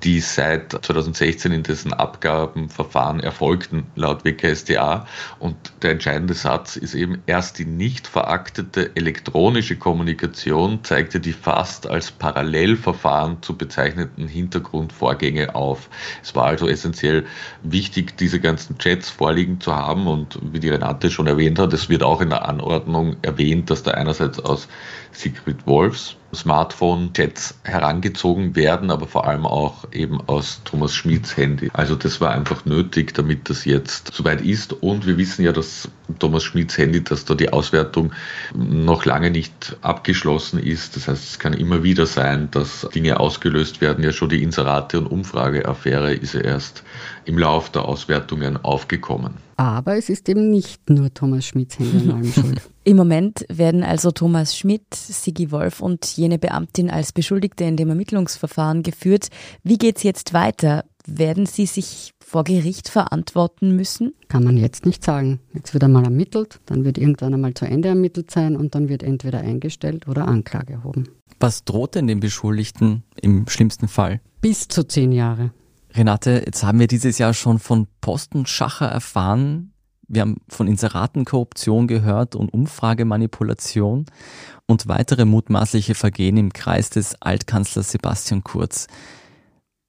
die 0.04 0.20
seit 0.22 0.72
2016 0.72 1.52
in 1.52 1.64
dessen 1.64 1.94
Abgabenverfahren 1.94 3.20
erfolgten, 3.20 3.88
laut 3.96 4.24
WKSDA. 4.24 5.06
Und 5.40 5.56
der 5.82 5.92
entscheidende 5.92 6.34
Satz 6.34 6.76
ist 6.76 6.94
eben, 6.94 7.22
erst 7.26 7.60
die 7.60 7.66
nicht 7.66 8.08
veraktete 8.08 8.96
elektronische 8.96 9.76
Kommunikation 9.76 10.84
zeigte 10.84 11.20
die 11.20 11.34
fast 11.34 11.88
als 11.88 12.12
Parallelverfahren 12.12 13.42
zu 13.42 13.58
bezeichneten 13.58 14.28
Hintergrundvorgänge 14.28 15.56
auf. 15.56 15.90
Es 16.24 16.36
war 16.36 16.46
also 16.46 16.68
essentiell 16.68 17.26
wichtig, 17.64 18.18
diese 18.18 18.40
ganzen 18.40 18.78
Chats 18.78 19.10
vorliegen 19.10 19.60
zu 19.60 19.76
haben. 19.76 20.08
Und 20.08 20.40
wie 20.54 20.60
die 20.60 20.70
Renate 20.70 21.12
schon 21.12 21.28
erwähnt 21.28 21.60
hat, 21.60 21.74
es 21.74 21.90
wird 21.90 22.04
auch 22.04 22.22
in 22.22 22.30
der 22.30 22.48
Anordnung 22.48 23.18
erwähnt, 23.22 23.70
dass 23.70 23.84
da 23.84 23.92
einerseits 23.92 24.40
aus 24.40 24.68
Sigrid 25.12 25.68
Wolfs 25.68 26.16
Smartphone-Chats 26.34 27.56
herangezogen 27.64 28.56
werden, 28.56 28.92
aber 28.92 29.08
vor 29.08 29.28
allem 29.28 29.46
auch 29.46 29.86
eben 29.92 30.22
aus 30.28 30.62
Thomas 30.66 30.94
Schmids 30.94 31.36
Handy. 31.38 31.70
Also 31.74 31.96
das 31.96 32.22
war 32.22 32.32
einfach 32.32 32.66
nötig, 32.66 33.14
damit 33.14 33.50
das 33.50 33.66
jetzt 33.66 34.12
soweit 34.14 34.42
ist. 34.42 34.74
Und 34.74 35.06
wir 35.06 35.18
wissen 35.18 35.44
ja, 35.44 35.52
dass 35.52 35.90
Thomas 36.20 36.44
Schmids 36.44 36.78
Handy, 36.78 37.04
dass 37.04 37.26
da 37.26 37.36
die 37.36 37.52
Auswertung 37.52 38.12
noch 38.54 39.06
lange 39.06 39.32
nicht 39.32 39.78
abgeschlossen 39.82 40.60
ist. 40.60 40.96
Das 40.96 41.08
heißt, 41.08 41.30
es 41.30 41.40
kann 41.40 41.54
immer 41.54 41.84
wieder 41.84 42.06
sein, 42.06 42.50
dass 42.52 42.88
Dinge 42.94 43.20
ausgelöst 43.20 43.82
werden. 43.82 44.04
Ja, 44.04 44.12
schon 44.12 44.30
die 44.30 44.44
Inserate- 44.44 45.00
und 45.00 45.08
Umfrageaffäre 45.08 46.14
ist 46.14 46.34
ja 46.34 46.42
erst 46.42 46.84
im 47.26 47.38
Lauf 47.38 47.72
der 47.72 47.86
Auswertungen 47.86 48.58
aufgekommen. 48.58 49.36
Aber 49.58 49.98
es 49.98 50.10
ist 50.10 50.30
eben 50.30 50.50
nicht 50.52 50.90
nur 50.90 51.14
Thomas 51.14 51.46
Schmidts 51.46 51.80
Handy 51.80 52.10
an 52.10 52.16
allem 52.16 52.34
schuld. 52.34 52.62
Im 52.90 52.98
Moment 52.98 53.46
werden 53.50 53.84
also 53.84 54.10
Thomas 54.10 54.58
Schmidt, 54.58 54.96
Sigi 54.96 55.52
Wolf 55.52 55.80
und 55.80 56.08
jene 56.18 56.40
Beamtin 56.40 56.90
als 56.90 57.12
Beschuldigte 57.12 57.64
in 57.64 57.78
dem 57.78 57.90
Ermittlungsverfahren 57.90 58.82
geführt. 58.82 59.28
Wie 59.62 59.78
geht's 59.78 60.02
jetzt 60.02 60.34
weiter? 60.34 60.86
Werden 61.06 61.46
sie 61.46 61.68
sich 61.68 62.16
vor 62.20 62.44
Gericht 62.44 62.90
verantworten 62.90 63.76
müssen? 63.76 64.16
Kann 64.28 64.44
man 64.44 64.58
jetzt 64.58 64.88
nicht 64.88 65.04
sagen. 65.04 65.40
Jetzt 65.54 65.76
wird 65.76 65.84
einmal 65.84 66.04
ermittelt, 66.04 66.62
dann 66.66 66.84
wird 66.84 66.98
irgendwann 66.98 67.36
einmal 67.36 67.54
zu 67.54 67.66
Ende 67.66 67.90
ermittelt 67.90 68.32
sein 68.32 68.58
und 68.58 68.74
dann 68.74 68.90
wird 68.90 69.04
entweder 69.04 69.42
eingestellt 69.42 70.08
oder 70.08 70.28
Anklage 70.28 70.74
erhoben. 70.74 71.10
Was 71.40 71.66
droht 71.66 71.94
denn 71.94 72.08
den 72.08 72.20
Beschuldigten 72.20 73.04
im 73.22 73.48
schlimmsten 73.48 73.88
Fall? 73.88 74.20
Bis 74.42 74.68
zu 74.68 74.84
zehn 74.84 75.12
Jahre. 75.12 75.52
Renate, 75.94 76.42
jetzt 76.44 76.64
haben 76.64 76.80
wir 76.80 76.88
dieses 76.88 77.20
Jahr 77.20 77.36
schon 77.36 77.60
von 77.60 77.86
Postenschacher 78.02 78.88
erfahren. 78.88 79.74
Wir 80.12 80.24
haben 80.24 80.38
von 80.50 80.68
Inseratenkorruption 80.68 81.88
gehört 81.88 82.36
und 82.36 82.52
Umfragemanipulation 82.52 84.08
und 84.66 84.88
weitere 84.88 85.24
mutmaßliche 85.24 85.94
Vergehen 85.94 86.36
im 86.38 86.52
Kreis 86.52 86.90
des 86.90 87.22
Altkanzlers 87.22 87.92
Sebastian 87.92 88.44
Kurz. 88.44 88.88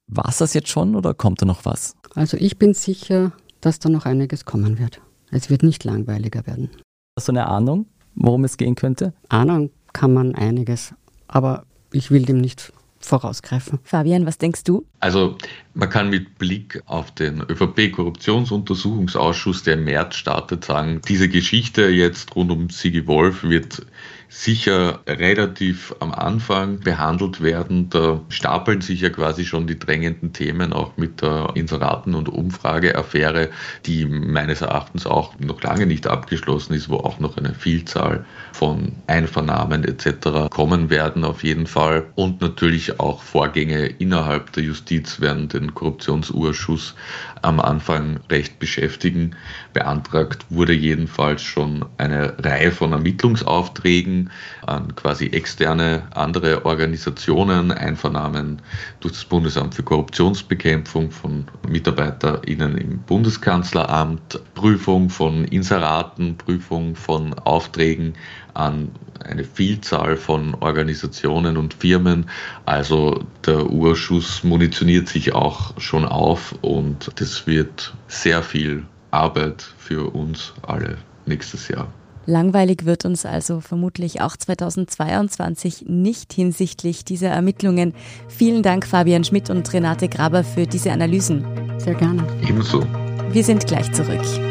War 0.05 0.29
es 0.29 0.37
das 0.37 0.53
jetzt 0.53 0.69
schon 0.69 0.95
oder 0.95 1.15
kommt 1.15 1.41
da 1.41 1.47
noch 1.47 1.65
was? 1.65 1.95
Also 2.13 2.37
ich 2.37 2.59
bin 2.59 2.75
sicher, 2.75 3.31
dass 3.61 3.79
da 3.79 3.89
noch 3.89 4.05
einiges 4.05 4.45
kommen 4.45 4.77
wird. 4.77 5.01
Es 5.31 5.49
wird 5.49 5.63
nicht 5.63 5.83
langweiliger 5.85 6.45
werden. 6.45 6.69
Hast 7.17 7.27
du 7.27 7.31
eine 7.31 7.47
Ahnung, 7.47 7.87
worum 8.13 8.43
es 8.43 8.57
gehen 8.57 8.75
könnte? 8.75 9.13
Ahnung 9.27 9.71
kann 9.91 10.13
man 10.13 10.35
einiges, 10.35 10.93
aber 11.27 11.65
ich 11.91 12.11
will 12.11 12.25
dem 12.25 12.37
nicht 12.37 12.71
vorausgreifen. 13.05 13.79
Fabian, 13.83 14.25
was 14.25 14.37
denkst 14.37 14.63
du? 14.63 14.85
Also 14.99 15.37
man 15.73 15.89
kann 15.89 16.09
mit 16.09 16.37
Blick 16.37 16.81
auf 16.85 17.11
den 17.11 17.41
ÖVP-Korruptionsuntersuchungsausschuss, 17.41 19.63
der 19.63 19.75
im 19.75 19.85
März 19.85 20.15
startet, 20.15 20.65
sagen, 20.65 21.01
diese 21.07 21.29
Geschichte 21.29 21.87
jetzt 21.87 22.35
rund 22.35 22.51
um 22.51 22.69
Sigi 22.69 23.07
Wolf 23.07 23.43
wird 23.43 23.85
sicher 24.33 25.01
relativ 25.07 25.93
am 25.99 26.13
Anfang 26.13 26.79
behandelt 26.79 27.41
werden. 27.41 27.89
Da 27.89 28.21
stapeln 28.29 28.79
sich 28.79 29.01
ja 29.01 29.09
quasi 29.09 29.45
schon 29.45 29.67
die 29.67 29.77
drängenden 29.77 30.31
Themen 30.31 30.71
auch 30.71 30.95
mit 30.95 31.21
der 31.21 31.49
Inseraten- 31.55 32.15
und 32.15 32.29
Umfrageaffäre, 32.29 33.49
die 33.85 34.05
meines 34.05 34.61
Erachtens 34.61 35.05
auch 35.05 35.37
noch 35.39 35.61
lange 35.61 35.85
nicht 35.85 36.07
abgeschlossen 36.07 36.73
ist, 36.73 36.87
wo 36.87 36.95
auch 36.95 37.19
noch 37.19 37.35
eine 37.35 37.53
Vielzahl 37.53 38.25
von 38.53 38.93
Einvernahmen 39.07 39.83
etc. 39.83 40.49
kommen 40.49 40.89
werden 40.89 41.25
auf 41.25 41.43
jeden 41.43 41.67
Fall. 41.67 42.05
Und 42.15 42.39
natürlich 42.39 43.01
auch 43.01 43.21
Vorgänge 43.21 43.85
innerhalb 43.85 44.53
der 44.53 44.63
Justiz 44.63 45.19
werden 45.19 45.49
den 45.49 45.73
Korruptionsurschuss 45.73 46.95
am 47.41 47.59
Anfang 47.59 48.21
recht 48.29 48.59
beschäftigen. 48.59 49.35
Beantragt 49.73 50.45
wurde 50.49 50.73
jedenfalls 50.73 51.41
schon 51.41 51.83
eine 51.97 52.37
Reihe 52.41 52.71
von 52.71 52.93
Ermittlungsaufträgen 52.93 54.20
an 54.65 54.95
quasi 54.95 55.27
externe 55.27 56.03
andere 56.13 56.65
Organisationen, 56.65 57.71
Einvernahmen 57.71 58.61
durch 58.99 59.13
das 59.13 59.25
Bundesamt 59.25 59.75
für 59.75 59.83
Korruptionsbekämpfung 59.83 61.11
von 61.11 61.45
MitarbeiterInnen 61.67 62.77
im 62.77 62.99
Bundeskanzleramt, 62.99 64.39
Prüfung 64.53 65.09
von 65.09 65.45
Inseraten, 65.45 66.37
Prüfung 66.37 66.95
von 66.95 67.33
Aufträgen 67.33 68.13
an 68.53 68.91
eine 69.23 69.43
Vielzahl 69.43 70.17
von 70.17 70.55
Organisationen 70.55 71.57
und 71.57 71.73
Firmen. 71.73 72.29
Also 72.65 73.23
der 73.45 73.69
Urschuss 73.69 74.43
munitioniert 74.43 75.07
sich 75.07 75.33
auch 75.33 75.79
schon 75.79 76.05
auf 76.05 76.55
und 76.61 77.11
das 77.15 77.47
wird 77.47 77.93
sehr 78.07 78.43
viel 78.43 78.85
Arbeit 79.11 79.61
für 79.77 80.13
uns 80.13 80.53
alle 80.63 80.97
nächstes 81.25 81.67
Jahr. 81.67 81.87
Langweilig 82.25 82.85
wird 82.85 83.05
uns 83.05 83.25
also 83.25 83.61
vermutlich 83.61 84.21
auch 84.21 84.37
2022 84.37 85.85
nicht 85.87 86.33
hinsichtlich 86.33 87.03
dieser 87.03 87.29
Ermittlungen. 87.29 87.93
Vielen 88.27 88.63
Dank 88.63 88.85
Fabian 88.85 89.23
Schmidt 89.23 89.49
und 89.49 89.71
Renate 89.73 90.07
Graber 90.07 90.43
für 90.43 90.67
diese 90.67 90.91
Analysen. 90.91 91.45
Sehr 91.77 91.95
gerne. 91.95 92.25
Ebenso. 92.47 92.85
Wir 93.31 93.43
sind 93.43 93.65
gleich 93.65 93.91
zurück. 93.91 94.50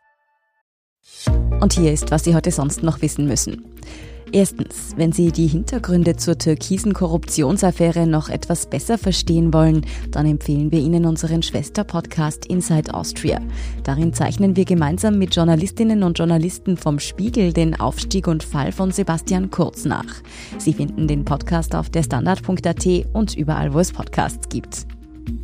Und 1.61 1.73
hier 1.73 1.93
ist, 1.93 2.11
was 2.11 2.23
Sie 2.23 2.35
heute 2.35 2.51
sonst 2.51 2.83
noch 2.83 3.01
wissen 3.01 3.27
müssen. 3.27 3.63
Erstens, 4.33 4.93
wenn 4.95 5.11
Sie 5.11 5.31
die 5.31 5.47
Hintergründe 5.47 6.15
zur 6.15 6.37
türkisen 6.37 6.93
Korruptionsaffäre 6.93 8.07
noch 8.07 8.29
etwas 8.29 8.65
besser 8.65 8.97
verstehen 8.97 9.53
wollen, 9.53 9.85
dann 10.09 10.25
empfehlen 10.25 10.71
wir 10.71 10.79
Ihnen 10.79 11.05
unseren 11.05 11.43
Schwester-Podcast 11.43 12.45
Inside 12.45 12.93
Austria. 12.93 13.39
Darin 13.83 14.13
zeichnen 14.13 14.55
wir 14.55 14.63
gemeinsam 14.63 15.17
mit 15.17 15.35
Journalistinnen 15.35 16.03
und 16.03 16.17
Journalisten 16.17 16.77
vom 16.77 16.99
Spiegel 16.99 17.51
den 17.51 17.77
Aufstieg 17.77 18.27
und 18.27 18.43
Fall 18.43 18.71
von 18.71 18.91
Sebastian 18.91 19.51
Kurz 19.51 19.83
nach. 19.83 20.21
Sie 20.57 20.73
finden 20.73 21.07
den 21.07 21.25
Podcast 21.25 21.75
auf 21.75 21.89
der 21.89 22.03
Standard.at 22.03 22.87
und 23.13 23.35
überall, 23.35 23.73
wo 23.73 23.79
es 23.79 23.91
Podcasts 23.91 24.47
gibt. 24.47 24.87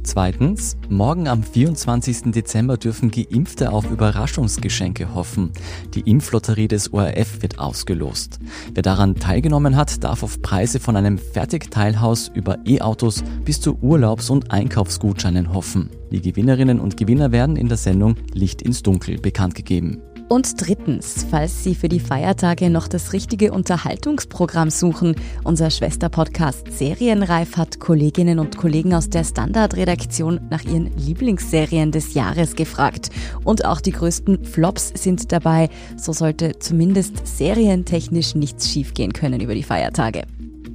Zweitens, 0.04 0.78
morgen 0.90 1.28
am 1.28 1.44
24. 1.44 2.32
Dezember 2.32 2.78
dürfen 2.78 3.12
Geimpfte 3.12 3.74
auf 3.74 3.92
Überraschungsgeschenke 3.92 5.14
hoffen. 5.14 5.52
Die 5.94 6.10
Impflotterie 6.10 6.70
des 6.70 6.94
ORF 6.94 7.42
wird 7.42 7.60
ausgelost. 7.60 8.40
Wer 8.74 8.84
daran 8.84 9.16
teilgenommen 9.16 9.76
hat, 9.76 10.04
darf 10.06 10.24
auf 10.24 10.42
Preise 10.42 10.80
von 10.80 10.96
einem 10.96 11.18
Fertigteilhaus 11.18 12.32
über 12.34 12.58
E-Autos 12.66 13.24
bis 13.44 13.60
zu 13.60 13.78
Urlaubs- 13.82 14.30
und 14.30 14.50
Einkaufsgutscheinen 14.50 15.54
hoffen. 15.54 15.90
Die 16.10 16.22
Gewinnerinnen 16.22 16.80
und 16.80 16.96
Gewinner 16.96 17.34
werden 17.34 17.58
in 17.58 17.68
der 17.68 17.78
Sendung 17.78 18.16
Licht 18.34 18.62
ins 18.62 18.84
Dunkel 18.84 19.20
bekannt 19.20 19.56
gegeben. 19.56 20.02
Und 20.30 20.68
drittens, 20.68 21.26
falls 21.32 21.64
Sie 21.64 21.74
für 21.74 21.88
die 21.88 22.02
Feiertage 22.02 22.70
noch 22.70 22.90
das 22.90 23.14
richtige 23.14 23.54
Unterhaltungsprogramm 23.54 24.70
suchen, 24.70 25.16
unser 25.46 25.70
Schwesterpodcast 25.70 26.78
Serienreif 26.78 27.56
hat 27.56 27.80
Kolleginnen 27.80 28.40
und 28.40 28.58
Kollegen 28.58 28.94
aus 28.94 29.10
der 29.10 29.24
Standardredaktion 29.24 30.42
nach 30.50 30.64
ihren 30.66 30.92
Lieblingsserien 30.98 31.94
des 31.94 32.14
Jahres 32.14 32.56
gefragt. 32.56 33.10
Und 33.46 33.64
auch 33.64 33.80
die 33.80 33.94
größten 33.94 34.44
Flops 34.44 34.92
sind 34.96 35.32
dabei. 35.32 35.70
So 35.96 36.12
sollte 36.12 36.60
zumindest 36.60 37.26
serientechnisch 37.26 38.36
nichts 38.36 38.70
schiefgehen 38.70 39.14
können 39.14 39.40
über 39.40 39.56
die 39.56 39.64
Feiertage. 39.64 40.24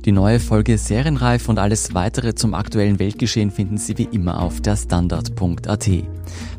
Die 0.04 0.10
neue 0.10 0.40
Folge 0.40 0.78
Serienreif 0.78 1.48
und 1.48 1.60
alles 1.60 1.94
weitere 1.94 2.34
zum 2.34 2.54
aktuellen 2.54 2.98
Weltgeschehen 2.98 3.52
finden 3.52 3.76
Sie 3.78 3.96
wie 3.98 4.08
immer 4.10 4.42
auf 4.42 4.60
der 4.60 4.76
Standard.at. 4.76 5.88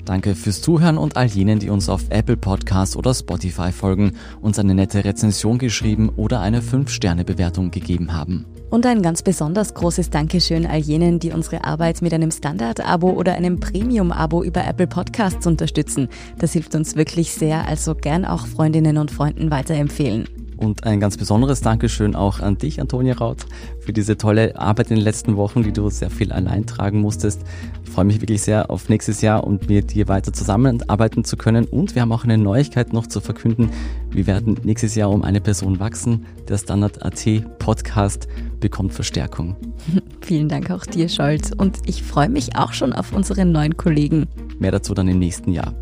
Danke 0.06 0.36
fürs 0.36 0.62
Zuhören 0.62 0.98
und 0.98 1.16
all 1.16 1.28
jenen, 1.28 1.60
die 1.60 1.70
uns 1.70 1.88
auf 1.88 2.04
Apple 2.10 2.36
Podcasts 2.36 2.96
oder 2.98 3.14
Spotify 3.14 3.72
folgen, 3.72 4.14
uns 4.42 4.60
eine 4.60 4.76
nette 4.76 5.06
Rezension 5.06 5.58
geschrieben 5.58 6.10
oder 6.16 6.42
eine 6.42 6.62
5-Sterne-Bewertung 6.62 7.72
gegeben 7.72 8.14
haben. 8.14 8.46
Und 8.70 8.86
ein 8.86 9.02
ganz 9.02 9.22
besonders 9.22 9.76
großes 9.76 10.10
Dankeschön 10.10 10.66
all 10.66 10.80
jenen, 10.80 11.20
die 11.20 11.32
unsere 11.32 11.64
Arbeit 11.64 12.02
mit 12.02 12.14
einem 12.14 12.32
Standard-Abo 12.32 13.12
oder 13.12 13.34
einem 13.34 13.60
Premium-Abo 13.60 14.44
über 14.44 14.66
Apple 14.66 14.88
Podcasts 14.88 15.48
unterstützen. 15.48 16.10
Das 16.40 16.54
hilft 16.54 16.76
uns 16.76 16.96
wirklich 16.96 17.32
sehr, 17.32 17.68
also 17.68 17.96
gern 17.96 18.26
auch 18.26 18.48
Freundinnen 18.48 18.98
und 18.98 19.12
Freunden 19.12 19.52
weiterempfehlen. 19.52 20.28
Und 20.64 20.86
ein 20.86 21.02
ganz 21.02 21.18
besonderes 21.18 21.60
Dankeschön 21.60 22.16
auch 22.16 22.40
an 22.40 22.58
dich, 22.58 22.80
Antonia 22.80 23.16
Raut, 23.16 23.46
für 23.82 23.92
diese 23.92 24.16
tolle 24.16 24.58
Arbeit 24.58 24.92
in 24.92 24.96
den 24.96 25.04
letzten 25.04 25.36
Wochen, 25.36 25.62
die 25.62 25.74
du 25.74 25.90
sehr 25.90 26.10
viel 26.10 26.32
allein 26.32 26.66
tragen 26.66 27.02
musstest. 27.02 27.42
Ich 27.84 27.90
freue 27.90 28.06
mich 28.06 28.22
wirklich 28.22 28.42
sehr 28.42 28.70
auf 28.70 28.88
nächstes 28.88 29.20
Jahr 29.20 29.44
und 29.44 29.68
mit 29.68 29.94
dir 29.94 30.08
weiter 30.08 30.32
zusammenarbeiten 30.32 31.26
zu 31.26 31.36
können. 31.36 31.66
Und 31.66 31.96
wir 31.96 32.02
haben 32.02 32.14
auch 32.14 32.24
eine 32.24 32.38
Neuigkeit 32.38 32.94
noch 32.94 33.08
zu 33.08 33.20
verkünden. 33.20 33.72
Wir 34.10 34.26
werden 34.26 34.58
nächstes 34.64 34.96
Jahr 34.96 35.10
um 35.10 35.24
eine 35.24 35.42
Person 35.42 35.82
wachsen. 35.82 36.26
Der 36.48 36.58
Standard 36.58 37.04
AT 37.04 37.26
Podcast 37.60 38.30
bekommt 38.62 38.94
Verstärkung. 38.94 39.58
Vielen 40.22 40.48
Dank 40.48 40.72
auch 40.72 40.86
dir, 40.86 41.10
Scholz. 41.10 41.52
Und 41.52 41.80
ich 41.88 42.04
freue 42.04 42.30
mich 42.30 42.56
auch 42.56 42.72
schon 42.72 42.94
auf 42.94 43.12
unseren 43.12 43.52
neuen 43.52 43.76
Kollegen. 43.76 44.28
Mehr 44.60 44.72
dazu 44.72 44.94
dann 44.94 45.10
im 45.10 45.20
nächsten 45.20 45.52
Jahr. 45.52 45.74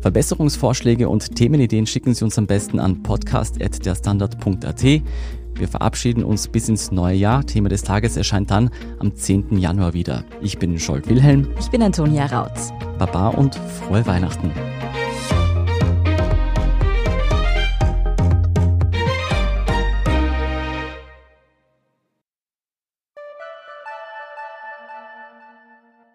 Verbesserungsvorschläge 0.00 1.08
und 1.08 1.36
Themenideen 1.36 1.86
schicken 1.86 2.14
Sie 2.14 2.24
uns 2.24 2.38
am 2.38 2.46
besten 2.46 2.78
an 2.78 3.02
podcast.derstandard.at. 3.02 4.82
Wir 5.54 5.68
verabschieden 5.68 6.24
uns 6.24 6.48
bis 6.48 6.68
ins 6.68 6.90
neue 6.92 7.16
Jahr. 7.16 7.44
Thema 7.44 7.68
des 7.68 7.82
Tages 7.82 8.16
erscheint 8.16 8.50
dann 8.50 8.70
am 8.98 9.14
10. 9.14 9.58
Januar 9.58 9.92
wieder. 9.94 10.24
Ich 10.40 10.58
bin 10.58 10.78
Scholt 10.78 11.08
Wilhelm. 11.08 11.48
Ich 11.60 11.68
bin 11.68 11.82
Antonia 11.82 12.26
Raut. 12.26 12.52
Baba 12.98 13.28
und 13.28 13.54
frohe 13.54 14.06
Weihnachten. 14.06 14.50